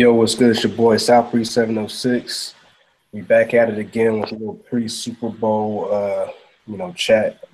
[0.00, 0.52] Yo, what's good?
[0.52, 2.54] It's your boy South Breeze 706.
[3.12, 6.28] We back at it again with a little pre-Super Bowl, uh,
[6.66, 7.44] you know, chat.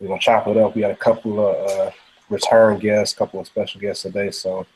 [0.00, 0.74] We're gonna chop it up.
[0.74, 1.90] We got a couple of uh,
[2.30, 4.30] return guests, a couple of special guests today.
[4.30, 4.66] So,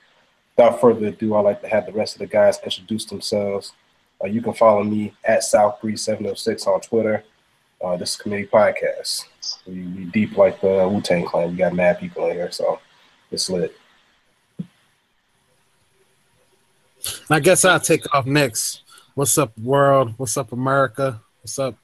[0.55, 3.73] without further ado, I'd like to have the rest of the guys introduce themselves.
[4.23, 7.25] Uh, you can follow me at South Breeze 706 on Twitter.
[7.83, 9.25] Uh, this is Committee Podcast.
[9.67, 11.53] We, we deep like the Wu Tang Clan.
[11.53, 12.79] We got mad people in here, so
[13.31, 13.75] it's lit.
[17.31, 18.83] I guess I'll take off next.
[19.15, 20.15] What's up, world?
[20.17, 21.21] What's up, America?
[21.43, 21.75] What's up,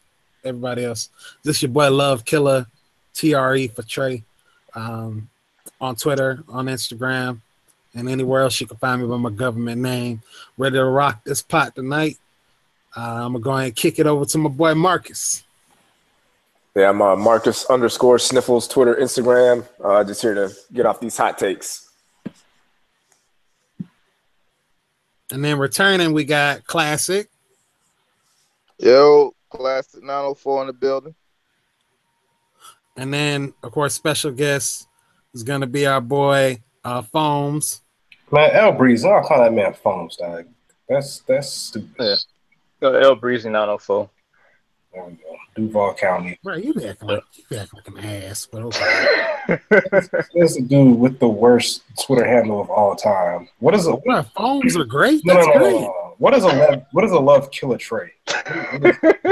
[0.44, 1.10] everybody else?
[1.42, 2.66] This your boy Love Killer,
[3.14, 4.24] TRE for Trey,
[4.74, 5.28] um,
[5.80, 7.40] on Twitter, on Instagram,
[7.94, 10.22] and anywhere else you can find me by my government name.
[10.58, 12.18] Ready to rock this pot tonight.
[12.96, 15.44] Uh, I'm gonna go ahead and kick it over to my boy Marcus.
[16.74, 19.66] Yeah, I'm uh, Marcus underscore Sniffles, Twitter, Instagram.
[19.82, 21.91] Uh, just here to get off these hot takes.
[25.32, 27.26] And then returning, we got Classic.
[28.78, 31.14] Yo, Classic 904 in the building.
[32.98, 34.86] And then, of course, special guest
[35.32, 37.80] is going to be our boy uh, Foams.
[38.30, 40.44] Man, L Breeze, I don't call that man Foams, dog.
[40.86, 41.94] That's that's stupid.
[41.98, 42.16] Yeah.
[42.80, 44.10] Go L Breezy 904.
[44.92, 45.36] There we go.
[45.54, 46.38] Duval County.
[46.42, 49.18] Bro, you be acting like you be acting like an ass, but okay.
[50.34, 53.48] This the dude with the worst Twitter handle of all time.
[53.58, 55.20] What is a Bro, phones are great.
[55.24, 55.80] no, That's no, no, no, great.
[55.82, 56.14] no.
[56.18, 56.82] What is a love?
[56.92, 58.12] What is a love killer trait?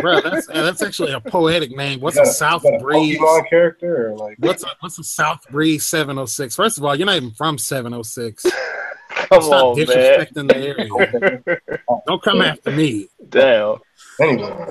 [0.01, 2.01] Bro, that's that's actually a poetic name.
[2.01, 3.19] What's Is that a South is a Breeze?
[3.19, 4.37] Pokemon character or like?
[4.41, 6.57] What's a what's a South Breeze 706?
[6.57, 8.45] First of all, you're not even from 706.
[9.11, 10.47] Come Stop on, man.
[10.47, 11.61] the area.
[12.07, 13.09] Don't come after me.
[13.29, 13.77] Damn.
[14.21, 14.69] Anyway,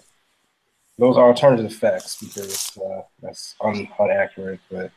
[1.00, 4.60] those are alternative facts because uh, that's un- inaccurate.
[4.70, 4.92] But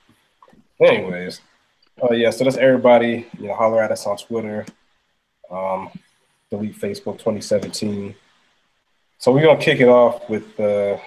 [0.80, 1.40] anyways,
[2.02, 2.30] uh, yeah.
[2.30, 3.26] So that's everybody.
[3.38, 4.66] You know, holler at us on Twitter.
[5.50, 5.90] Um,
[6.50, 8.14] delete Facebook 2017.
[9.18, 10.98] So we're gonna kick it off with uh,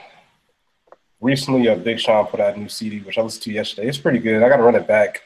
[1.20, 1.68] recently.
[1.68, 3.90] Uh, Big Sean put out a new CD, which I listened to yesterday.
[3.90, 4.44] It's pretty good.
[4.44, 5.24] I gotta run it back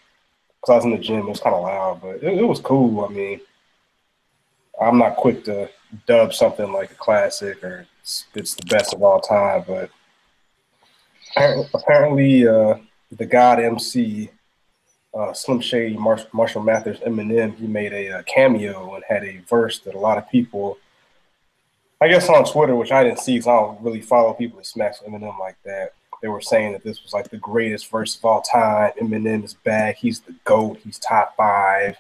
[0.60, 1.20] because I was in the gym.
[1.20, 3.06] It was kind of loud, but it, it was cool.
[3.06, 3.40] I mean,
[4.82, 5.70] I'm not quick to
[6.08, 9.92] dub something like a classic or it's, it's the best of all time, but
[11.76, 12.76] apparently, uh,
[13.12, 14.32] the God MC,
[15.14, 19.38] uh, Slim Shady, Mar- Marshall Mathers, Eminem, he made a, uh cameo and had a
[19.48, 20.78] verse that a lot of people,
[22.02, 24.66] I guess on Twitter, which I didn't see because I don't really follow people that
[24.66, 25.94] smash Eminem like that.
[26.24, 28.92] They were saying that this was like the greatest verse of all time.
[29.00, 29.98] Eminem is back.
[29.98, 30.80] He's the GOAT.
[30.84, 31.96] He's top five.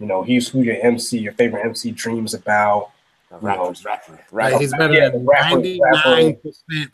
[0.00, 2.90] You know, he's who your MC, your favorite MC dreams about.
[3.40, 4.58] Rappers, rapper, Like, rapper.
[4.58, 6.90] he's better Yeah, than 99%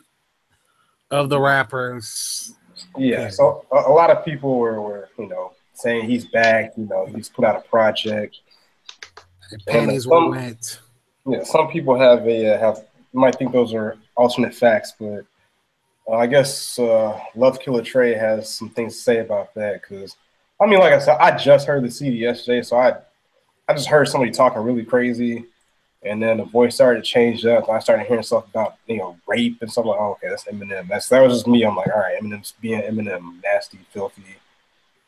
[1.11, 2.53] of the rappers.
[2.97, 3.29] Yeah, Okay.
[3.31, 6.73] so a, a lot of people were, were, you know, saying he's back.
[6.77, 8.37] You know, he's put out a project.
[9.51, 10.79] And pennies were some- wet.
[11.25, 15.23] Yeah, some people have a uh, have might think those are alternate facts, but
[16.05, 19.81] uh, I guess uh, Love Killer Trey has some things to say about that.
[19.81, 20.17] Because
[20.59, 22.95] I mean, like I said, I just heard the CD yesterday, so I
[23.69, 25.45] I just heard somebody talking really crazy,
[26.05, 28.97] and then the voice started to change up, and I started hearing stuff about you
[28.97, 30.87] know rape and stuff like, oh, okay, that's Eminem.
[30.87, 31.63] That's that was just me.
[31.63, 34.23] I'm like, all right, Eminem's being Eminem, nasty, filthy.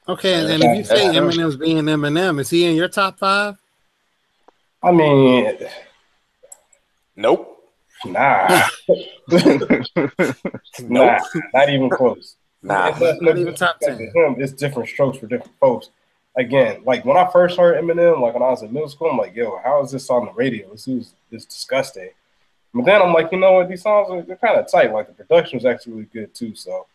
[0.08, 3.58] Okay, and, and if you say Eminem's being Eminem, is he in your top five?
[4.84, 5.58] I mean,
[7.16, 7.64] Nope.
[8.06, 8.48] nah,
[10.82, 11.20] nah,
[11.54, 12.36] not even close.
[12.62, 12.88] Nah.
[12.90, 13.98] It's not- Not even top 10.
[14.00, 15.90] him, it's different strokes for different folks.
[16.38, 19.18] Again, like when I first heard Eminem, like when I was in middle school, I'm
[19.18, 20.70] like, yo, how is this on the radio?
[20.72, 22.10] This is this disgusting.
[22.74, 23.70] But then I'm like, you know what?
[23.70, 24.92] These songs are they're kind of tight.
[24.92, 26.54] Like the production was actually really good too.
[26.56, 26.88] So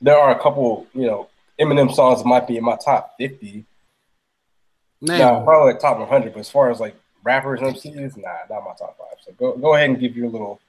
[0.00, 1.28] there are a couple, you know,
[1.60, 3.66] Eminem songs that might be in my top 50.
[5.02, 6.32] Now, Nah, probably like top 100.
[6.32, 9.18] But as far as like rappers, and MCs, nah, not my top five.
[9.24, 10.60] So go go ahead and give your little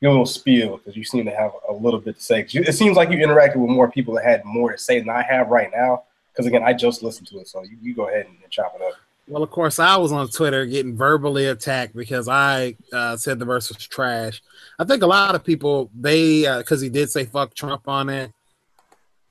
[0.00, 2.46] your little spiel because you seem to have a little bit to say.
[2.50, 5.10] you, it seems like you interacted with more people that had more to say than
[5.10, 6.04] I have right now.
[6.38, 8.72] Because again, I just listened to it, so you, you go ahead and, and chop
[8.76, 8.92] it up.
[9.26, 13.44] well, of course, I was on Twitter getting verbally attacked because I uh, said the
[13.44, 14.40] verse was trash.
[14.78, 18.32] I think a lot of people they because he did say "fuck Trump" on it.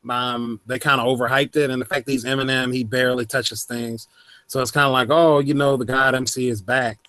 [0.10, 3.64] Um, they kind of overhyped it, and the fact that he's Eminem, he barely touches
[3.64, 4.10] things,
[4.48, 7.00] so it's kind of like, oh, you know, the God MC is back.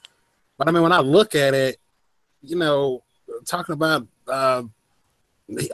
[0.59, 1.79] But I mean, when I look at it,
[2.43, 3.03] you know,
[3.47, 4.63] talking about, uh,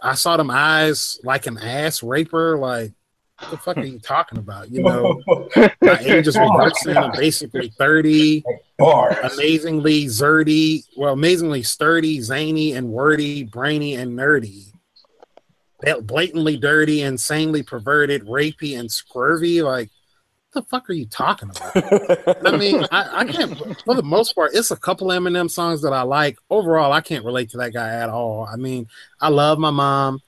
[0.02, 2.92] I saw them eyes like an ass raper, like.
[3.40, 4.70] What the fuck are you talking about?
[4.70, 5.20] You know,
[5.80, 6.96] my age is reversing.
[6.96, 8.44] I'm basically 30.
[8.78, 9.34] Bars.
[9.34, 14.66] Amazingly zerdy, well, amazingly sturdy, zany, and wordy, brainy, and nerdy.
[16.02, 19.62] Blatantly dirty, insanely perverted, rapey, and scurvy.
[19.62, 19.90] Like,
[20.52, 22.46] what the fuck are you talking about?
[22.46, 23.58] I mean, I, I can't.
[23.84, 26.38] For the most part, it's a couple Eminem songs that I like.
[26.48, 28.48] Overall, I can't relate to that guy at all.
[28.50, 28.88] I mean,
[29.20, 30.20] I love my mom.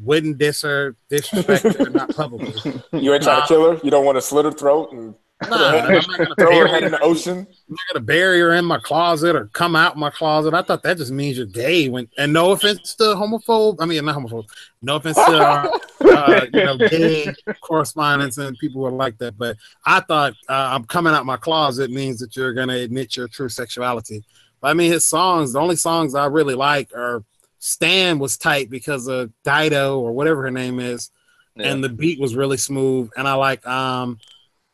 [0.00, 2.80] Wouldn't diss her, disrespect her, not publicly.
[2.92, 3.80] You ain't trying to kill her.
[3.84, 5.14] You don't want to slit her throat and
[5.50, 7.38] Nah, I'm not gonna throw her head in the ocean.
[7.38, 10.54] I'm not gonna bury her in my closet or come out my closet.
[10.54, 11.88] I thought that just means you're gay.
[11.88, 14.48] When and no offense to homophobe, I mean not homophobe.
[14.82, 19.36] No offense to uh, uh, you know gay correspondents and people who are like that,
[19.38, 23.28] but I thought uh, I'm coming out my closet means that you're gonna admit your
[23.28, 24.24] true sexuality.
[24.60, 27.24] But I mean his songs, the only songs I really like are
[27.64, 31.12] Stan was tight because of Dido or whatever her name is,
[31.54, 31.68] Yeah.
[31.70, 33.08] and the beat was really smooth.
[33.16, 34.18] And I like um,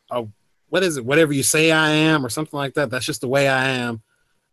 [0.09, 0.23] uh,
[0.69, 1.05] what is it?
[1.05, 2.89] Whatever you say I am, or something like that.
[2.89, 4.01] That's just the way I am.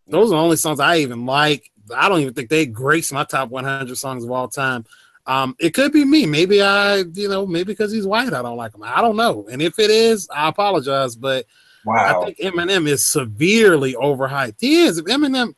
[0.06, 1.70] Those are the only songs I even like.
[1.94, 4.84] I don't even think they grace my top 100 songs of all time.
[5.26, 6.26] Um, it could be me.
[6.26, 8.82] Maybe I, you know, maybe because he's white, I don't like him.
[8.84, 9.46] I don't know.
[9.50, 11.16] And if it is, I apologize.
[11.16, 11.46] But
[11.88, 14.56] I think Eminem is severely overhyped.
[14.60, 14.98] He is.
[14.98, 15.54] If Eminem,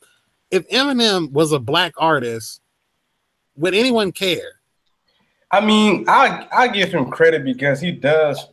[0.53, 2.61] if Eminem was a black artist,
[3.59, 4.61] would anyone care?
[5.51, 8.47] I mean, I I give him credit because he does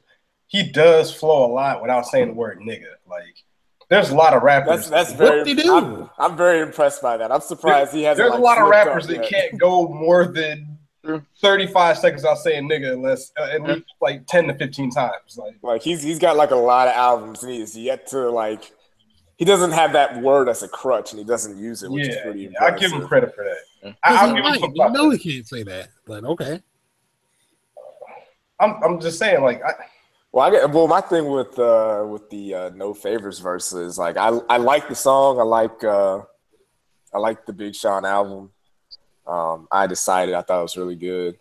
[0.48, 2.86] he does flow a lot without saying the word nigga.
[3.10, 3.44] Like,
[3.90, 4.90] there's a lot of rappers.
[4.90, 5.54] That's that's What very.
[5.54, 5.76] they do?
[5.76, 7.32] I'm, I'm very impressed by that.
[7.32, 8.24] I'm surprised he hasn't.
[8.24, 9.30] There's like, a lot of rappers that yet.
[9.30, 10.78] can't go more than
[11.42, 15.38] 35 seconds without saying nigga unless uh, at least like 10 to 15 times.
[15.38, 18.72] Like, Like he's he's got like a lot of albums and he's yet to like.
[19.38, 22.16] He doesn't have that word as a crutch and he doesn't use it, which is
[22.16, 22.76] yeah, pretty yeah, impressive.
[22.76, 23.58] I give him credit for that.
[23.86, 24.60] Because I, I'll he give white.
[24.60, 25.90] some You know he can't say that.
[26.06, 26.62] But okay.
[28.60, 29.74] I'm I'm just saying, like, I,
[30.32, 30.88] Well, I get well.
[30.88, 34.96] My thing with uh, with the uh, no favors verses, like I I like the
[34.96, 35.40] song.
[35.40, 36.22] I like uh,
[37.14, 38.52] I like the Big Sean album.
[39.28, 41.38] Um, I decided I thought it was really good.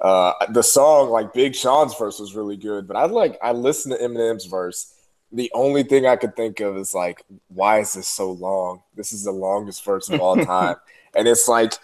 [0.00, 2.86] Uh, the song, like Big Sean's verse, was really good.
[2.86, 4.94] But I like I listened to Eminem's verse.
[5.32, 8.82] The only thing I could think of is like, why is this so long?
[8.94, 10.76] This is the longest verse of all time,
[11.16, 11.74] and it's like,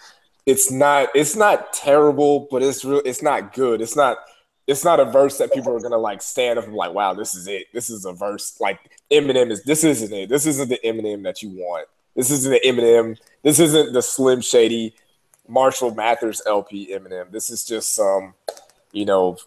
[0.45, 3.01] it's not it's not terrible, but it's real.
[3.05, 3.81] It's not good.
[3.81, 4.17] It's not
[4.67, 7.13] it's not a verse that people are gonna like stand up and be like, wow,
[7.13, 7.67] this is it.
[7.73, 8.79] This is a verse like
[9.11, 9.63] Eminem is.
[9.63, 10.29] This isn't it.
[10.29, 11.87] This isn't the Eminem that you want.
[12.15, 13.17] This isn't the Eminem.
[13.43, 14.93] This isn't the Slim Shady,
[15.47, 17.31] Marshall Mathers LP Eminem.
[17.31, 18.33] This is just some,
[18.91, 19.37] you know,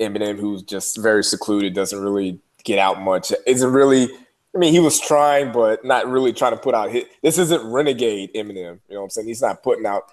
[0.00, 3.32] Eminem who's just very secluded, doesn't really get out much.
[3.46, 4.08] Isn't really.
[4.54, 7.08] I mean, he was trying, but not really trying to put out hit.
[7.22, 8.80] This isn't renegade Eminem.
[8.88, 9.28] You know what I'm saying?
[9.28, 10.04] He's not putting out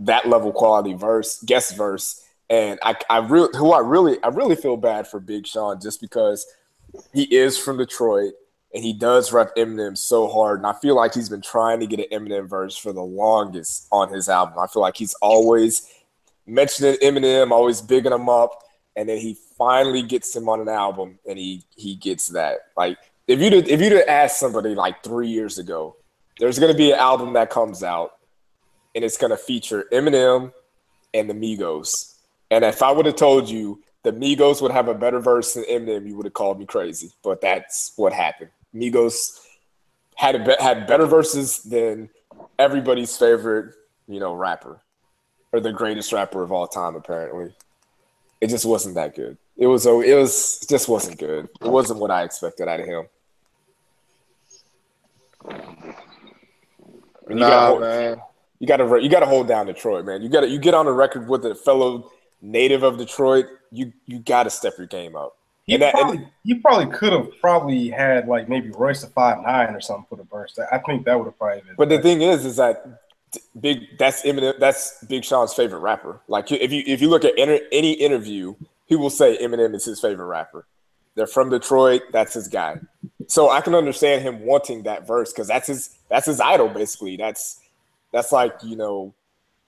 [0.00, 2.22] that level quality verse, guest verse.
[2.48, 6.00] And I, I really, who I really, I really feel bad for Big Sean just
[6.00, 6.46] because
[7.12, 8.32] he is from Detroit
[8.74, 10.58] and he does rep Eminem so hard.
[10.58, 13.86] And I feel like he's been trying to get an Eminem verse for the longest
[13.92, 14.58] on his album.
[14.58, 15.88] I feel like he's always
[16.46, 18.62] mentioning Eminem, always bigging him up,
[18.96, 22.58] and then he finally gets him on an album and he he gets that.
[22.76, 25.96] Like if you'd if you'd have asked somebody like three years ago,
[26.38, 28.12] there's gonna be an album that comes out
[28.94, 30.52] and it's gonna feature Eminem
[31.12, 32.14] and the Migos.
[32.50, 35.64] And if I would have told you the Migos would have a better verse than
[35.64, 37.10] Eminem, you would have called me crazy.
[37.22, 38.50] But that's what happened.
[38.74, 39.40] Migos
[40.16, 42.10] had a be- had better verses than
[42.58, 43.74] everybody's favorite,
[44.06, 44.80] you know, rapper
[45.52, 46.96] or the greatest rapper of all time.
[46.96, 47.54] Apparently,
[48.40, 49.38] it just wasn't that good.
[49.56, 51.48] It was oh, it was just wasn't good.
[51.60, 53.06] It wasn't what I expected out of him.
[57.28, 58.20] And you gotta hold- man.
[58.58, 60.22] you got to you got to hold down Detroit, man.
[60.22, 62.10] You got to you get on the record with a fellow
[62.42, 63.46] native of Detroit.
[63.70, 65.36] You you got to step your game up.
[65.66, 69.42] he And that- probably he probably could have probably had like maybe Royce the five
[69.42, 70.58] nine or something for the verse.
[70.70, 71.74] I think that would have probably been.
[71.78, 72.84] But the thing is, is that
[73.60, 74.58] big that's Eminem.
[74.58, 76.20] That's Big Sean's favorite rapper.
[76.28, 78.54] Like if you if you look at inter, any interview,
[78.94, 80.66] he will say Eminem is his favorite rapper.
[81.16, 82.02] They're from Detroit.
[82.12, 82.78] That's his guy.
[83.26, 87.16] So I can understand him wanting that verse because that's his that's his idol basically.
[87.16, 87.60] That's
[88.12, 89.14] that's like you know.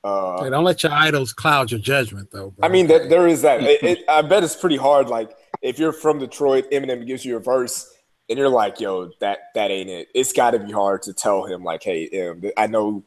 [0.04, 2.50] Uh, Hey, don't let your idols cloud your judgment, though.
[2.50, 2.68] Bro.
[2.68, 3.62] I mean, that there is that.
[3.64, 5.08] It, it, I bet it's pretty hard.
[5.08, 7.92] Like if you're from Detroit, Eminem gives you a verse,
[8.28, 11.44] and you're like, "Yo, that that ain't it." It's got to be hard to tell
[11.44, 13.02] him, like, "Hey, Em, I know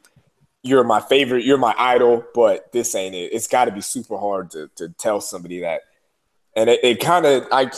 [0.62, 4.18] you're my favorite, you're my idol, but this ain't it." It's got to be super
[4.18, 5.82] hard to to tell somebody that.
[6.60, 7.72] And it, it kind of like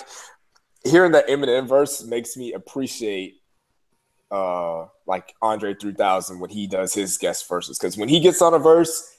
[0.85, 3.37] hearing that Eminem verse makes me appreciate
[4.33, 8.55] uh like Andre 3000 when he does his guest verses because when he gets on
[8.55, 9.17] a verse,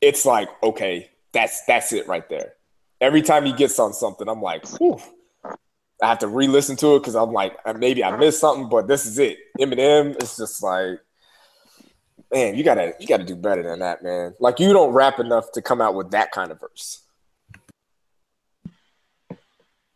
[0.00, 2.52] it's like okay, that's that's it right there.
[3.00, 4.64] Every time he gets on something, I'm like.
[6.02, 8.88] I have to re-listen to it because I'm like, uh, maybe I missed something, but
[8.88, 9.38] this is it.
[9.58, 10.98] Eminem is just like,
[12.32, 14.34] man, you gotta you gotta do better than that, man.
[14.40, 17.03] Like you don't rap enough to come out with that kind of verse.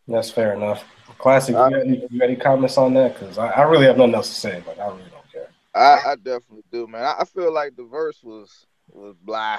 [0.09, 0.85] That's fair enough.
[1.19, 1.53] Classic.
[1.53, 3.15] You got, any, you got any comments on that?
[3.19, 5.49] Because I, I really have nothing else to say, but I really don't care.
[5.75, 7.03] I, I definitely do, man.
[7.05, 9.59] I, I feel like the verse was was blah.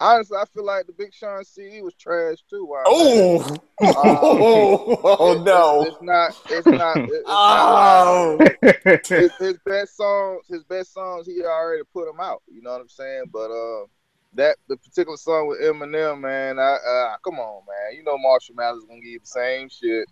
[0.00, 2.64] Honestly, I feel like the Big Sean CD was trash too.
[2.64, 2.84] Wow.
[3.80, 5.84] Oh, oh, oh It- no!
[5.86, 6.36] It's not.
[6.50, 6.96] It's not.
[6.96, 10.42] it- It's Oh, not his, his best songs.
[10.48, 11.26] His best songs.
[11.26, 12.42] He already put them out.
[12.52, 13.24] You know what I'm saying?
[13.32, 13.84] But uh,
[14.34, 16.58] that the particular song with Eminem, man.
[16.58, 17.96] I uh, come on, man.
[17.96, 20.06] You know Marshall Mathers gonna give you the same shit.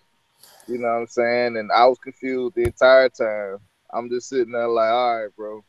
[0.69, 1.57] You know what I'm saying?
[1.57, 3.59] And I was confused the entire time.
[3.93, 5.65] I'm just sitting there like, all right, bro.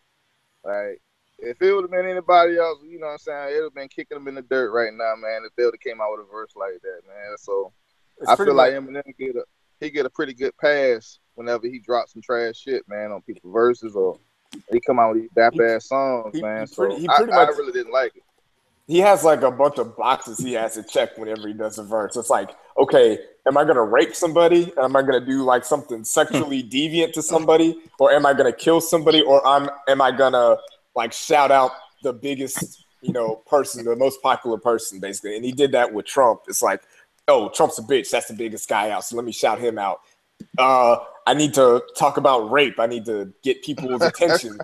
[0.64, 1.02] Like,
[1.40, 3.76] if it would have been anybody else, you know what I'm saying, it would have
[3.76, 5.44] been kicking them in the dirt right now, man.
[5.46, 7.38] If they would have came out with a verse like that, man.
[7.38, 7.72] So
[8.20, 9.44] It's I feel like Eminem get a
[9.80, 13.54] he get a pretty good pass whenever he drops some trash shit, man, on people's
[13.54, 14.18] verses or
[14.72, 16.62] he come out with these dap ass songs, he- man.
[16.62, 18.24] he so pretty- he I, pretty I much- really didn't like it.
[18.88, 21.84] He has like a bunch of boxes he has to check whenever he does a
[21.84, 22.16] verse.
[22.16, 24.72] It's like, okay, am I gonna rape somebody?
[24.78, 28.80] Am I gonna do like something sexually deviant to somebody, or am I gonna kill
[28.80, 30.56] somebody, or I'm am I gonna
[30.96, 35.36] like shout out the biggest you know person, the most popular person, basically?
[35.36, 36.42] And he did that with Trump.
[36.48, 36.82] It's like,
[37.28, 38.10] oh, Trump's a bitch.
[38.10, 39.04] That's the biggest guy out.
[39.04, 40.00] So let me shout him out.
[40.58, 40.98] Uh,
[41.28, 42.80] I need to talk about rape.
[42.80, 44.58] I need to get people's attention.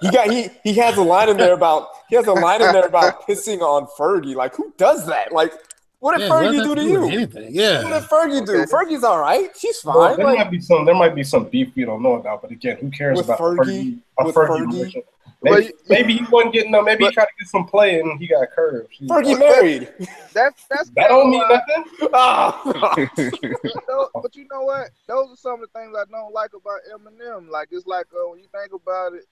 [0.00, 2.72] He got he he has a line in there about he has a line in
[2.72, 4.34] there about pissing on Fergie.
[4.34, 5.30] Like who does that?
[5.32, 5.52] Like
[6.00, 7.04] what did Yeah, Fergie do to you?
[7.06, 7.54] Anything?
[7.54, 8.62] What did Fergie do?
[8.62, 8.72] Okay.
[8.72, 9.50] Fergie's all right.
[9.56, 10.16] She's Well, fine.
[10.16, 10.84] there Like, might be some.
[10.84, 12.42] There might be some beef we don't know about.
[12.42, 14.24] But again, who cares about Fergie- Fergie?
[14.26, 15.04] With Fergie, Fergie?
[15.50, 15.72] Version?
[15.88, 16.82] But Maybe, he wasn't getting no.
[16.82, 18.88] Maybe he tried to get some play and he got curved.
[18.92, 19.92] She- Fergie married.
[20.32, 21.62] That's that's That don't mean kinda
[22.10, 23.22] nothing.
[23.88, 24.90] Tho- but you know what?
[25.06, 27.48] Those are some of the things I don't like about Eminem.
[27.48, 29.24] Like it's like uh, when you think about it,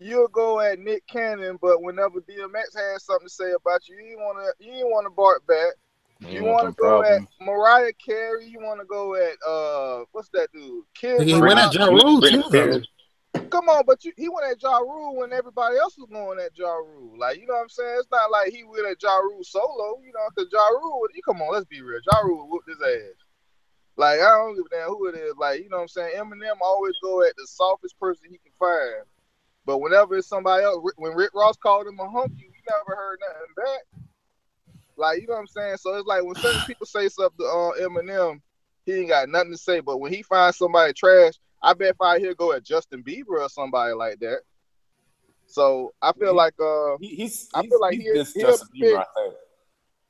[0.00, 4.12] you'll go at Nick Cannon, but whenever DMX has something to say about you, you
[4.12, 5.74] ain't wanna you ain't wanna bark back.
[6.20, 8.48] You want to go at Mariah Carey.
[8.48, 10.84] You want to go at uh, what's that dude?
[10.94, 11.22] Kid.
[11.22, 11.74] He went at Rock.
[11.74, 12.48] Ja Rule too, though.
[12.48, 12.88] Spears.
[13.50, 16.56] Come on, but you, he went at Ja Rule when everybody else was going at
[16.56, 17.18] Ja Rule.
[17.18, 17.96] Like you know what I'm saying?
[17.98, 20.00] It's not like he went at Ja Rule solo.
[20.04, 21.08] You know, because Ja Rule.
[21.14, 22.00] You come on, let's be real.
[22.10, 23.16] Ja Rule whooped his ass.
[23.96, 25.34] Like I don't give a damn who it is.
[25.38, 26.16] Like you know what I'm saying?
[26.16, 29.04] Eminem always go at the softest person he can find.
[29.66, 33.18] But whenever it's somebody else, when Rick Ross called him a hunky, we never heard
[33.20, 34.00] nothing back.
[34.96, 35.76] Like you know what I'm saying?
[35.78, 38.40] So it's like when certain people say something to uh, Eminem,
[38.86, 39.80] he ain't got nothing to say.
[39.80, 43.40] But when he finds somebody trash, I bet if I hear go at Justin Bieber
[43.40, 44.40] or somebody like that.
[45.46, 48.46] So I feel like uh He- he's, I he's, feel like he's he'll- this he'll
[48.46, 49.32] Justin pick- Bieber,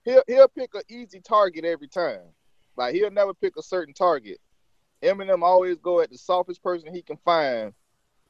[0.05, 2.21] he'll he'll pick an easy target every time.
[2.77, 4.39] Like he'll never pick a certain target.
[5.03, 7.73] Eminem always go at the softest person he can find.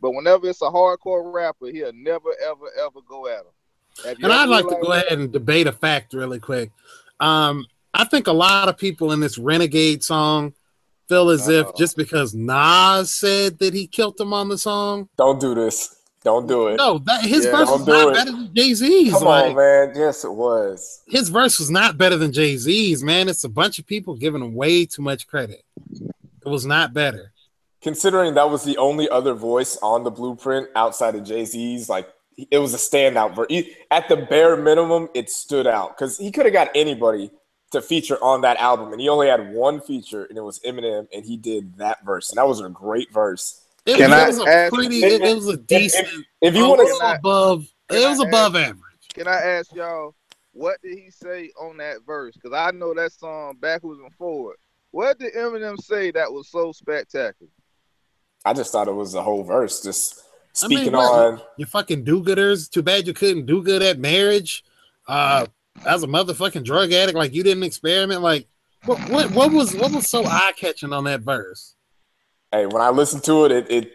[0.00, 4.16] But whenever it's a hardcore rapper, he'll never ever ever go at him.
[4.22, 6.70] And I'd like to go ahead and debate a fact really quick.
[7.18, 10.52] Um, I think a lot of people in this Renegade song
[11.08, 11.74] feel as if Uh-oh.
[11.76, 15.94] just because Nas said that he killed him on the song, Don't do this.
[16.24, 16.76] Don't do it.
[16.76, 18.14] no, that his Yeah, verse was not it.
[18.14, 19.12] better than Jay Z's.
[19.12, 19.92] Come Like on, man.
[19.94, 21.02] Yes, it was.
[21.06, 23.02] his verse was not better than Jay Z's.
[23.04, 25.62] Man, it's a bunch of people giving him way too much credit.
[25.92, 27.32] It was not better.
[27.80, 32.08] Considering that was the only other voice on the blueprint outside of Jay Z's, like
[32.50, 33.34] it was a standout.
[33.36, 33.46] Ver-
[33.90, 37.30] At the bare minimum, it stood out because he could have got anybody
[37.70, 41.06] to feature on that album, and he only had one feature, and it was Eminem,
[41.14, 43.62] and he did that verse, and that was a great verse.
[43.84, 45.04] It, Can was, I it was a ask- pretty.
[45.04, 46.08] It, it was a decent.
[46.40, 47.66] If you want to, I- above.
[47.90, 48.82] It was I above average.
[49.14, 50.14] Can I ask y'all
[50.52, 52.34] what did he say on that verse?
[52.34, 54.56] Because I know that song backwards and forward.
[54.90, 57.50] What did Eminem say that was so spectacular?
[58.44, 60.22] I just thought it was the whole verse, just
[60.62, 61.40] I mean, speaking what- on.
[61.56, 62.70] You fucking do-gooders.
[62.70, 64.64] Too bad you couldn't do good at marriage.
[65.06, 65.46] Uh,
[65.86, 68.22] as a motherfucking drug addict, like you didn't experiment.
[68.22, 68.46] Like,
[68.84, 71.74] what, what, what was, what was so eye catching on that verse?
[72.52, 73.92] Hey, when I listen to it, it it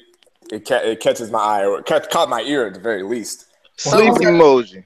[0.52, 3.02] it, ca- it catches my eye, or it ca- caught my ear at the very
[3.04, 3.46] least.
[3.78, 4.84] Sleep Well, emoji.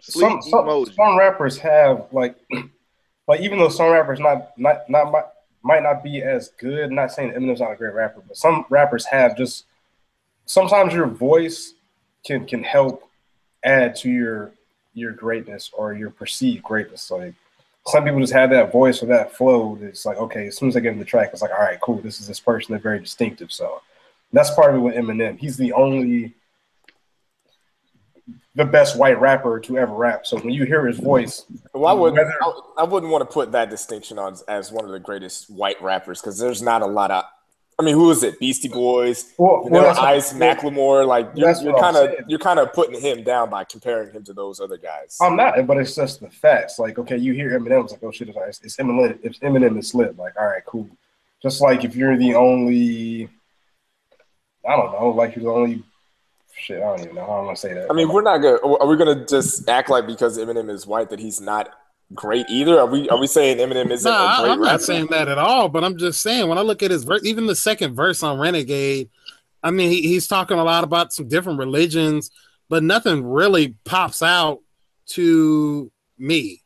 [0.00, 0.94] Sleep some, some, emoji.
[0.94, 2.36] some rappers have like
[3.28, 5.24] like even though some rappers not not not might,
[5.62, 9.04] might not be as good not saying Eminem's not a great rapper but some rappers
[9.06, 9.64] have just
[10.46, 11.74] sometimes your voice
[12.24, 13.10] can can help
[13.64, 14.52] add to your
[14.94, 17.34] your greatness or your perceived greatness like
[17.86, 20.76] some people just have that voice or that flow it's like okay as soon as
[20.76, 22.80] I get in the track it's like all right cool this is this person they're
[22.80, 23.80] very distinctive so
[24.32, 26.34] that's part of it with Eminem he's the only
[28.54, 30.26] the best white rapper to ever rap.
[30.26, 32.18] So when you hear his voice, Well, I wouldn't.
[32.18, 35.48] Whether- I, I wouldn't want to put that distinction on as one of the greatest
[35.48, 37.24] white rappers because there's not a lot of.
[37.80, 38.40] I mean, who is it?
[38.40, 41.06] Beastie Boys, well, Vanilla that's- Ice, Macklemore.
[41.06, 44.32] Like you're, you're kind of you're kind of putting him down by comparing him to
[44.32, 45.16] those other guys.
[45.22, 46.80] I'm not, but it's just the facts.
[46.80, 49.18] Like, okay, you hear Eminem, it's like, oh shit, it's, it's Eminem.
[49.22, 50.18] It's Eminem is lit.
[50.18, 50.88] Like, all right, cool.
[51.40, 53.28] Just like if you're the only,
[54.68, 55.84] I don't know, like you're the only
[56.56, 56.78] shit.
[56.78, 57.88] I don't even know how I'm gonna say that.
[57.88, 58.56] I mean, we're not gonna.
[58.56, 61.70] Are we gonna just act like because Eminem is white that he's not
[62.14, 62.78] great either?
[62.80, 63.08] Are we?
[63.08, 64.72] Are we saying Eminem isn't Nah, a great I'm rapper?
[64.72, 67.20] not saying that at all, but I'm just saying when I look at his verse,
[67.24, 69.10] even the second verse on Renegade,
[69.62, 72.30] I mean, he, he's talking a lot about some different religions,
[72.68, 74.60] but nothing really pops out
[75.08, 76.62] to me.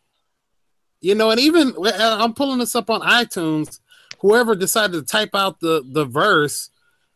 [1.01, 3.81] You know, and even I'm pulling this up on iTunes.
[4.21, 6.71] Whoever decided to type out the the verse,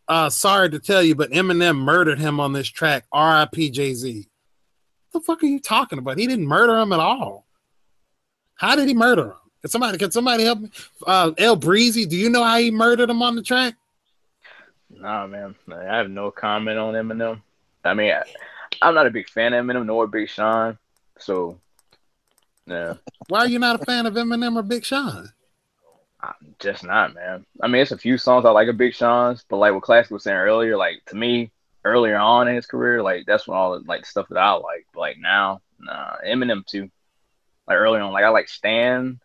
[0.09, 3.05] uh, sorry to tell you, but Eminem murdered him on this track.
[3.13, 3.71] R.I.P.
[3.71, 4.27] Jay Z.
[5.11, 6.17] What the fuck are you talking about?
[6.17, 7.46] He didn't murder him at all.
[8.57, 9.33] How did he murder him?
[9.61, 10.71] Can somebody can somebody help me?
[11.05, 13.75] Uh, L Breezy, do you know how he murdered him on the track?
[14.89, 15.55] Nah, man.
[15.71, 17.41] I have no comment on Eminem.
[17.83, 18.23] I mean, I,
[18.81, 20.77] I'm not a big fan of Eminem nor Big Sean.
[21.19, 21.59] So,
[22.65, 22.95] yeah,
[23.27, 25.31] Why are you not a fan of Eminem or Big Sean?
[26.21, 27.45] I'm just not, man.
[27.61, 30.11] I mean, it's a few songs I like of Big Sean's, but like what Classic
[30.11, 31.51] was saying earlier, like to me,
[31.85, 34.87] earlier on in his career, like that's when all the like stuff that I like.
[34.93, 36.89] But like now, nah, Eminem too.
[37.67, 39.19] Like early on, like I like Stan.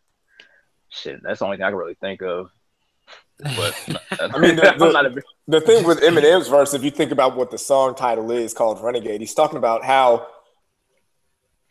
[0.91, 2.51] Shit, that's the only thing I can really think of.
[3.39, 3.75] But
[4.35, 6.91] I mean, the- the- I'm not a big the thing with Eminem's verse, if you
[6.91, 10.27] think about what the song title is called Renegade, he's talking about how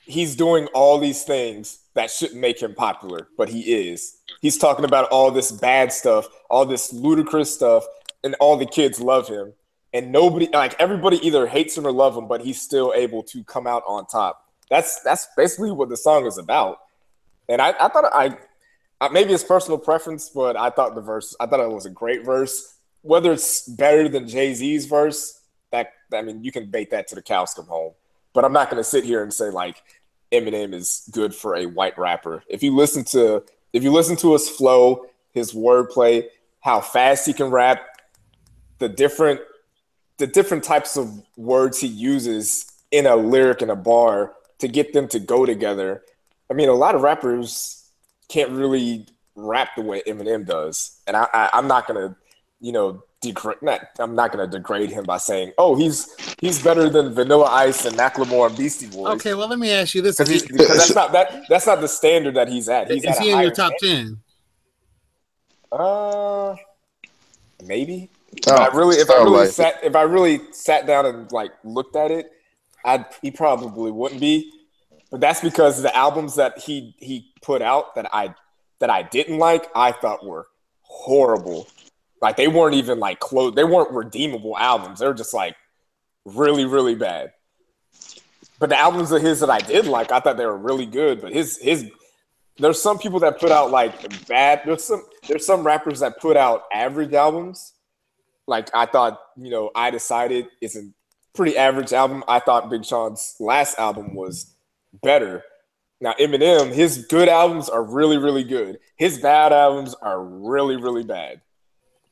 [0.06, 4.17] he's doing all these things that shouldn't make him popular, but he is.
[4.41, 7.86] He's talking about all this bad stuff, all this ludicrous stuff,
[8.24, 9.54] and all the kids love him.
[9.93, 13.43] And nobody, like everybody, either hates him or love him, but he's still able to
[13.43, 14.51] come out on top.
[14.71, 16.79] That's that's basically what the song is about.
[17.47, 18.36] And I, I thought I,
[18.99, 21.91] I maybe it's personal preference, but I thought the verse, I thought it was a
[21.91, 26.91] great verse whether it's better than Jay Z's verse, that I mean, you can bait
[26.91, 27.93] that to the cows come home.
[28.34, 29.81] But I'm not going to sit here and say like
[30.31, 32.43] Eminem is good for a white rapper.
[32.47, 36.25] If you listen to if you listen to his flow, his wordplay,
[36.60, 37.81] how fast he can rap,
[38.79, 39.41] the different
[40.17, 44.93] the different types of words he uses in a lyric in a bar to get
[44.93, 46.04] them to go together.
[46.50, 47.91] I mean, a lot of rappers
[48.30, 52.15] can't really rap the way Eminem does, and I, I I'm not gonna
[52.62, 53.62] you know, degrade.
[53.62, 57.45] Not, I'm not going to degrade him by saying, "Oh, he's he's better than Vanilla
[57.45, 60.78] Ice and Macklemore and Beastie Boys." Okay, well let me ask you this: because because
[60.78, 62.89] that's not that that's not the standard that he's at.
[62.89, 64.19] He's is at he in your top ten?
[65.71, 66.56] Uh,
[67.65, 68.10] maybe.
[68.34, 69.76] If I really, if I really like it.
[69.84, 72.32] if I really sat down and like looked at it,
[72.86, 74.52] I'd he probably wouldn't be.
[75.10, 78.34] But that's because the albums that he he put out that I
[78.80, 80.48] that I didn't like, I thought were
[80.82, 81.67] horrible.
[82.22, 83.56] Like they weren't even like close.
[83.56, 85.00] They weren't redeemable albums.
[85.00, 85.56] They were just like
[86.26, 87.34] really, really bad.
[88.60, 91.20] But the albums of his that I did like, I thought they were really good.
[91.22, 91.89] But his his
[92.58, 94.62] there's some people that put out like bad.
[94.65, 97.74] There's some there's some rappers that put out average albums.
[98.48, 100.82] Like I thought, you know, I decided a
[101.34, 102.24] pretty average album.
[102.28, 104.54] I thought Big Sean's last album was
[105.02, 105.44] better.
[106.00, 108.80] Now Eminem, his good albums are really, really good.
[108.98, 111.41] His bad albums are really, really bad.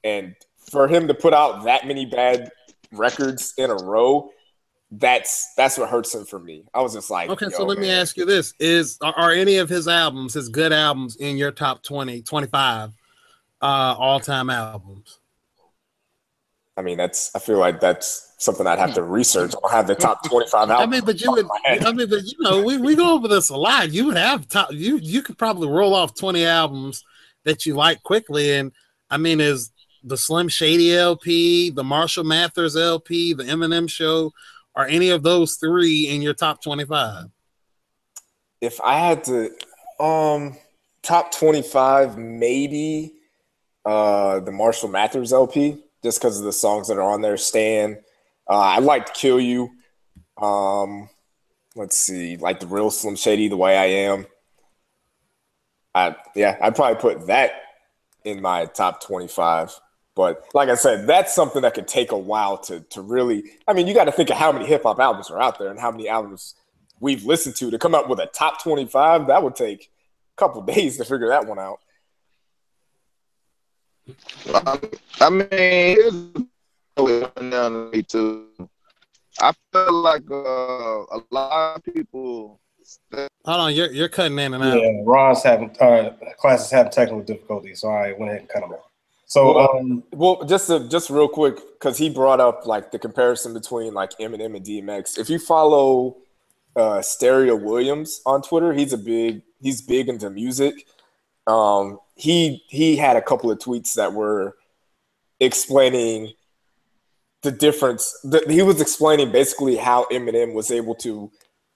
[0.03, 0.36] And
[0.71, 2.51] for him to put out that many bad
[2.91, 4.32] records in a row,
[4.91, 6.63] that's that's what hurts him for me.
[6.73, 9.58] I was just like, Okay, so let me ask you this: Is are, are any
[9.58, 12.91] of his albums, his good albums, in your top 20, 25
[13.62, 15.18] uh, all-time albums?
[16.77, 19.53] I mean, that's I feel like that's something I'd have to research.
[19.55, 20.79] I don't have the top 25 albums.
[20.79, 21.47] I mean, but you would.
[21.65, 23.91] I mean, but you know, we, we go over this a lot.
[23.91, 24.71] You would have top.
[24.71, 27.03] You you could probably roll off twenty albums
[27.43, 28.71] that you like quickly, and
[29.10, 29.71] I mean, is
[30.03, 34.32] the Slim Shady LP, the Marshall Mathers LP, the Eminem Show,
[34.75, 37.25] are any of those three in your top twenty-five?
[38.62, 39.51] if I had to
[39.99, 40.58] um
[41.01, 43.13] top 25 maybe
[43.86, 47.38] uh the Marshall Mathers LP just because of the songs that are on there.
[47.38, 47.97] Stan
[48.49, 49.69] uh I liked Kill You.
[50.38, 51.09] Um
[51.75, 54.25] let's see like the real Slim Shady the way I am.
[55.93, 57.51] I yeah I'd probably put that
[58.25, 59.79] in my top 25
[60.15, 63.73] but like I said that's something that could take a while to to really I
[63.73, 65.79] mean you got to think of how many hip hop albums are out there and
[65.79, 66.55] how many albums
[66.99, 69.89] we've listened to to come up with a top 25 that would take
[70.38, 71.79] a couple days to figure that one out
[74.53, 74.79] I,
[75.21, 76.13] I mean, here's
[76.95, 78.47] what went down to me too.
[79.41, 82.59] I feel like uh, a lot of people.
[83.13, 84.81] Hold on, you're you're cutting in and out.
[84.81, 88.71] Yeah, Ron's having uh, Classic's having technical difficulties, so I went ahead and cut him
[88.71, 88.89] off.
[89.25, 92.97] So, Well, um, well just to, just real quick because he brought up like the
[92.97, 96.17] comparison between like Eminem and DMX if you follow
[96.75, 100.87] uh Stereo Williams on Twitter he's a big he's big into music
[101.49, 104.55] um, he he had a couple of tweets that were
[105.39, 106.34] explaining
[107.41, 108.17] the difference.
[108.23, 111.32] The, he was explaining basically how Eminem was able to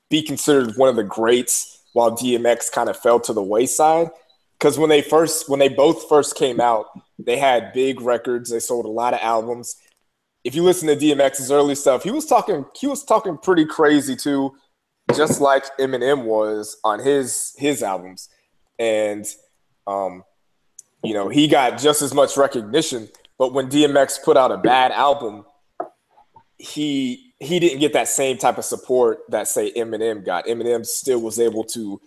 [0.10, 4.10] be considered one of the greats while DMX kind of fell to the wayside.
[4.60, 8.50] Because when they first, when they both first came out, they had big records.
[8.50, 9.78] They sold a lot of albums.
[10.44, 14.18] If you listen to DMX's early stuff, he was talking, he was talking pretty crazy
[14.18, 14.52] too,
[15.16, 18.30] just like Eminem was on his his albums.
[18.78, 19.26] And
[19.88, 20.24] um,
[21.04, 23.10] you know, he got just as much recognition.
[23.38, 25.46] But when DMX put out a bad album,
[26.58, 30.46] he he didn't get that same type of support that say Eminem got.
[30.46, 32.00] Eminem still was able to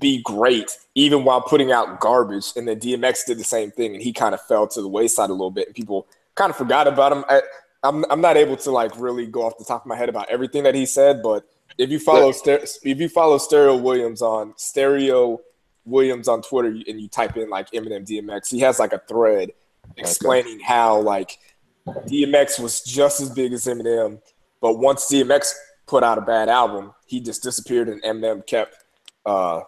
[0.00, 4.02] be great even while putting out garbage, and then DMX did the same thing, and
[4.02, 6.86] he kind of fell to the wayside a little bit, and people kind of forgot
[6.86, 7.24] about him.
[7.28, 7.42] I,
[7.82, 10.28] I'm I'm not able to like really go off the top of my head about
[10.30, 11.44] everything that he said, but
[11.76, 15.40] if you follow if you follow Stereo Williams on Stereo
[15.84, 19.50] Williams on Twitter and you type in like Eminem DMX, he has like a thread
[19.96, 20.64] explaining okay.
[20.64, 21.38] how like
[21.86, 24.20] DMX was just as big as Eminem,
[24.60, 25.52] but once DMX
[25.86, 28.84] put out a bad album, he just disappeared and Eminem kept
[29.26, 29.60] uh,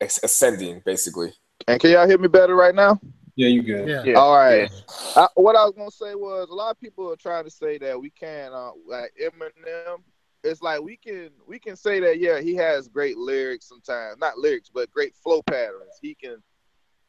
[0.00, 1.32] ascending basically.
[1.66, 3.00] And can y'all hear me better right now?
[3.34, 3.88] Yeah, you good.
[3.88, 4.02] Yeah.
[4.04, 4.14] yeah.
[4.14, 4.70] All right.
[5.16, 5.22] Yeah.
[5.22, 7.78] I, what I was gonna say was a lot of people are trying to say
[7.78, 10.02] that we can't uh, like Eminem.
[10.44, 14.38] It's like we can we can say that yeah he has great lyrics sometimes not
[14.38, 15.98] lyrics but great flow patterns.
[16.00, 16.42] He can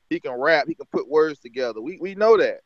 [0.09, 0.67] he can rap.
[0.67, 1.81] He can put words together.
[1.81, 2.61] We we know that.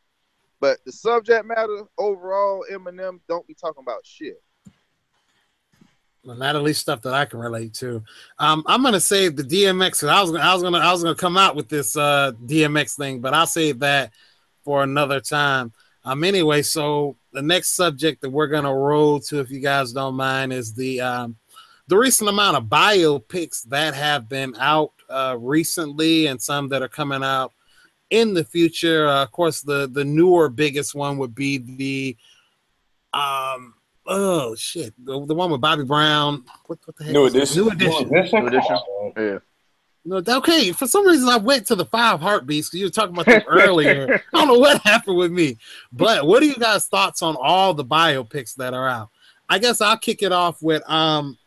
[0.60, 4.42] But the subject matter overall, Eminem don't be talking about shit.
[6.24, 8.04] Well, not at least stuff that I can relate to.
[8.38, 10.08] Um, I'm gonna save the DMX.
[10.08, 13.22] I was I was gonna I was gonna come out with this uh, DMX thing,
[13.22, 14.12] but I'll save that
[14.64, 15.72] for another time.
[16.04, 20.16] Um, anyway, so the next subject that we're gonna roll to, if you guys don't
[20.16, 21.36] mind, is the um,
[21.86, 26.88] the recent amount of biopics that have been out uh, recently, and some that are
[26.88, 27.54] coming out
[28.10, 29.08] in the future.
[29.08, 32.18] Uh, of course, the the newer biggest one would be the
[33.14, 33.76] um
[34.08, 36.44] oh shit the, the one with Bobby Brown.
[36.66, 37.14] What, what the heck?
[37.14, 37.66] New edition.
[37.66, 38.10] New edition.
[38.10, 38.40] New edition.
[38.42, 38.78] New edition.
[39.16, 39.38] Yeah.
[40.08, 40.72] No, okay.
[40.72, 43.42] For some reason, I went to the five heartbeats because you were talking about them
[43.46, 44.24] earlier.
[44.34, 45.58] I don't know what happened with me,
[45.92, 49.10] but what are you guys' thoughts on all the biopics that are out?
[49.50, 51.38] I guess I'll kick it off with um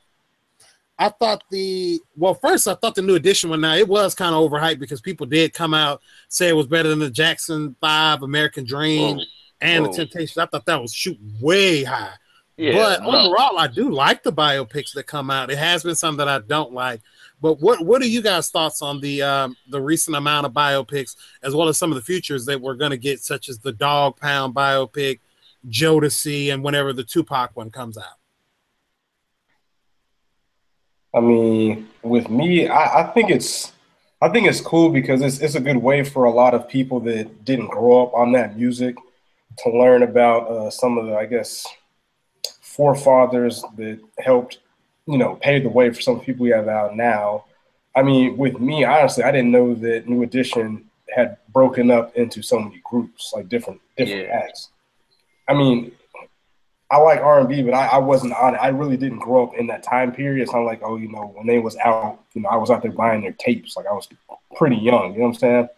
[0.98, 4.34] I thought the well, first I thought the new edition one now it was kind
[4.34, 8.22] of overhyped because people did come out say it was better than the Jackson Five,
[8.22, 9.24] American Dream, Whoa.
[9.62, 9.92] and Whoa.
[9.92, 10.36] the Temptations.
[10.36, 12.12] I thought that was shoot way high.
[12.58, 13.08] Yeah, but no.
[13.08, 15.50] overall, I do like the biopics that come out.
[15.50, 17.00] It has been some that I don't like.
[17.40, 21.16] But what what are you guys' thoughts on the um, the recent amount of biopics,
[21.42, 23.72] as well as some of the futures that we're going to get, such as the
[23.72, 25.20] Dog Pound biopic,
[25.68, 28.18] Jodeci, and whenever the Tupac one comes out?
[31.14, 33.72] I mean, with me, I, I think it's
[34.22, 37.00] I think it's cool because it's it's a good way for a lot of people
[37.00, 38.96] that didn't grow up on that music
[39.58, 41.66] to learn about uh, some of the, I guess,
[42.60, 44.58] forefathers that helped,
[45.10, 47.44] you know, paved the way for some people we have out now.
[47.94, 52.42] I mean, with me, honestly, I didn't know that New Edition had broken up into
[52.42, 54.42] so many groups, like different different yeah.
[54.44, 54.68] acts.
[55.48, 55.92] I mean,
[56.90, 58.58] I like R and B, but I, I, wasn't on it.
[58.58, 60.42] I really didn't grow up in that time period.
[60.42, 62.82] It's not like, oh, you know, when they was out, you know, I was out
[62.82, 63.76] there buying their tapes.
[63.76, 64.08] Like I was
[64.56, 65.12] pretty young.
[65.12, 65.68] You know what I'm saying?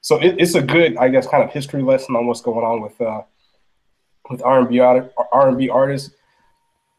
[0.00, 2.80] So it, it's a good, I guess, kind of history lesson on what's going on
[2.80, 3.22] with uh,
[4.30, 6.10] with R and B R and B artists.